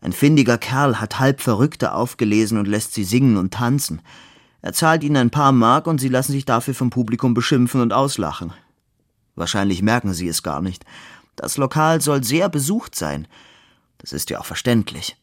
Ein 0.01 0.13
findiger 0.13 0.57
Kerl 0.57 0.99
hat 0.99 1.19
halb 1.19 1.41
Verrückte 1.41 1.93
aufgelesen 1.93 2.57
und 2.57 2.67
lässt 2.67 2.93
sie 2.93 3.03
singen 3.03 3.37
und 3.37 3.53
tanzen. 3.53 4.01
Er 4.61 4.73
zahlt 4.73 5.03
ihnen 5.03 5.17
ein 5.17 5.29
paar 5.29 5.51
Mark 5.51 5.87
und 5.87 5.99
sie 5.99 6.09
lassen 6.09 6.31
sich 6.31 6.45
dafür 6.45 6.73
vom 6.73 6.89
Publikum 6.89 7.33
beschimpfen 7.33 7.81
und 7.81 7.93
auslachen. 7.93 8.53
Wahrscheinlich 9.35 9.81
merken 9.81 10.13
sie 10.13 10.27
es 10.27 10.43
gar 10.43 10.61
nicht. 10.61 10.83
Das 11.35 11.57
Lokal 11.57 12.01
soll 12.01 12.23
sehr 12.23 12.49
besucht 12.49 12.95
sein. 12.95 13.27
Das 13.99 14.11
ist 14.11 14.29
ja 14.29 14.39
auch 14.39 14.45
verständlich. 14.45 15.15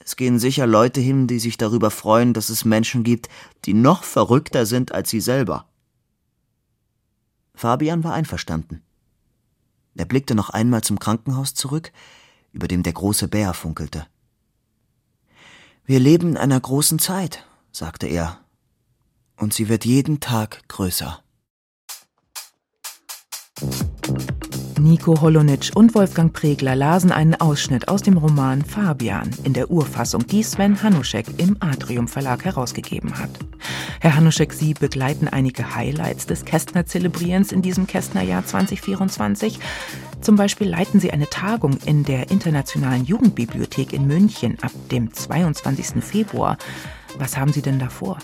Es 0.00 0.16
gehen 0.16 0.38
sicher 0.38 0.66
Leute 0.66 1.00
hin, 1.00 1.26
die 1.26 1.38
sich 1.38 1.56
darüber 1.56 1.90
freuen, 1.90 2.34
dass 2.34 2.50
es 2.50 2.64
Menschen 2.64 3.04
gibt, 3.04 3.28
die 3.64 3.72
noch 3.72 4.04
verrückter 4.04 4.66
sind 4.66 4.92
als 4.92 5.08
sie 5.08 5.20
selber. 5.20 5.66
Fabian 7.54 8.04
war 8.04 8.12
einverstanden. 8.12 8.82
Er 9.94 10.04
blickte 10.04 10.34
noch 10.34 10.50
einmal 10.50 10.82
zum 10.82 10.98
Krankenhaus 10.98 11.54
zurück, 11.54 11.92
über 12.52 12.68
dem 12.68 12.82
der 12.82 12.92
große 12.92 13.28
Bär 13.28 13.54
funkelte. 13.54 14.06
Wir 15.86 16.00
leben 16.00 16.30
in 16.30 16.36
einer 16.36 16.60
großen 16.60 16.98
Zeit, 16.98 17.46
sagte 17.70 18.06
er, 18.06 18.43
und 19.36 19.54
sie 19.54 19.68
wird 19.68 19.84
jeden 19.84 20.20
Tag 20.20 20.62
größer. 20.68 21.22
Nico 24.80 25.20
Holonitsch 25.20 25.70
und 25.74 25.94
Wolfgang 25.94 26.32
Pregler 26.32 26.76
lasen 26.76 27.10
einen 27.10 27.34
Ausschnitt 27.36 27.88
aus 27.88 28.02
dem 28.02 28.18
Roman 28.18 28.62
Fabian 28.62 29.30
in 29.44 29.54
der 29.54 29.70
Urfassung, 29.70 30.26
die 30.26 30.42
Sven 30.42 30.82
Hanuschek 30.82 31.26
im 31.38 31.56
Atrium 31.60 32.06
Verlag 32.06 32.44
herausgegeben 32.44 33.18
hat. 33.18 33.30
Herr 34.00 34.16
Hanuschek, 34.16 34.52
Sie 34.52 34.74
begleiten 34.74 35.26
einige 35.26 35.74
Highlights 35.74 36.26
des 36.26 36.44
Kästner-Zelebrierens 36.44 37.52
in 37.52 37.62
diesem 37.62 37.86
Kästnerjahr 37.86 38.44
2024. 38.44 39.58
Zum 40.20 40.36
Beispiel 40.36 40.68
leiten 40.68 41.00
Sie 41.00 41.12
eine 41.12 41.30
Tagung 41.30 41.78
in 41.86 42.04
der 42.04 42.30
Internationalen 42.30 43.04
Jugendbibliothek 43.04 43.92
in 43.94 44.06
München 44.06 44.58
ab 44.60 44.72
dem 44.90 45.14
22. 45.14 46.04
Februar. 46.04 46.58
Was 47.16 47.38
haben 47.38 47.52
Sie 47.52 47.62
denn 47.62 47.78
davor? 47.78 48.18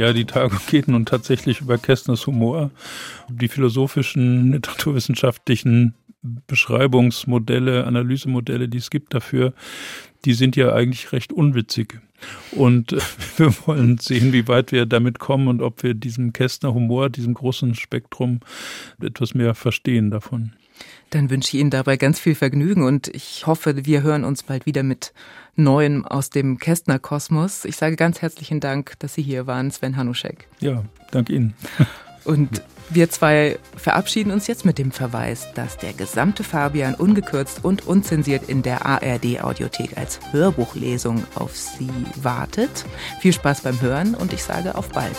Ja, 0.00 0.14
die 0.14 0.24
Tagung 0.24 0.58
geht 0.70 0.88
nun 0.88 1.04
tatsächlich 1.04 1.60
über 1.60 1.76
Kästners 1.76 2.26
Humor. 2.26 2.70
Die 3.28 3.48
philosophischen, 3.48 4.50
literaturwissenschaftlichen 4.50 5.94
Beschreibungsmodelle, 6.22 7.84
Analysemodelle, 7.86 8.70
die 8.70 8.78
es 8.78 8.88
gibt 8.88 9.12
dafür, 9.12 9.52
die 10.24 10.32
sind 10.32 10.56
ja 10.56 10.72
eigentlich 10.72 11.12
recht 11.12 11.34
unwitzig. 11.34 12.00
Und 12.52 12.92
wir 13.36 13.54
wollen 13.66 13.98
sehen, 13.98 14.32
wie 14.32 14.48
weit 14.48 14.72
wir 14.72 14.86
damit 14.86 15.18
kommen 15.18 15.48
und 15.48 15.60
ob 15.60 15.82
wir 15.82 15.92
diesem 15.92 16.32
Kästner 16.32 16.72
Humor, 16.72 17.10
diesem 17.10 17.34
großen 17.34 17.74
Spektrum 17.74 18.40
etwas 19.02 19.34
mehr 19.34 19.54
verstehen 19.54 20.10
davon. 20.10 20.54
Dann 21.10 21.28
wünsche 21.28 21.56
ich 21.56 21.60
Ihnen 21.60 21.70
dabei 21.70 21.96
ganz 21.96 22.18
viel 22.18 22.34
Vergnügen 22.34 22.84
und 22.84 23.08
ich 23.08 23.46
hoffe, 23.46 23.84
wir 23.84 24.02
hören 24.02 24.24
uns 24.24 24.44
bald 24.44 24.66
wieder 24.66 24.82
mit 24.82 25.12
Neuem 25.56 26.04
aus 26.04 26.30
dem 26.30 26.58
Kästner 26.58 26.98
Kosmos. 26.98 27.64
Ich 27.64 27.76
sage 27.76 27.96
ganz 27.96 28.22
herzlichen 28.22 28.60
Dank, 28.60 28.94
dass 29.00 29.14
Sie 29.14 29.22
hier 29.22 29.46
waren, 29.46 29.70
Sven 29.70 29.96
Hanuschek. 29.96 30.48
Ja, 30.60 30.84
danke 31.10 31.34
Ihnen. 31.34 31.54
Und 32.24 32.62
wir 32.90 33.08
zwei 33.08 33.58
verabschieden 33.76 34.32
uns 34.32 34.46
jetzt 34.46 34.64
mit 34.64 34.78
dem 34.78 34.90
Verweis, 34.90 35.48
dass 35.54 35.78
der 35.78 35.92
gesamte 35.92 36.44
Fabian 36.44 36.94
ungekürzt 36.94 37.64
und 37.64 37.86
unzensiert 37.86 38.48
in 38.48 38.62
der 38.62 38.84
ARD 38.84 39.42
Audiothek 39.42 39.96
als 39.96 40.20
Hörbuchlesung 40.32 41.24
auf 41.34 41.56
Sie 41.56 41.90
wartet. 42.20 42.84
Viel 43.20 43.32
Spaß 43.32 43.62
beim 43.62 43.80
Hören 43.80 44.14
und 44.14 44.32
ich 44.32 44.42
sage 44.42 44.74
auf 44.74 44.88
bald. 44.90 45.16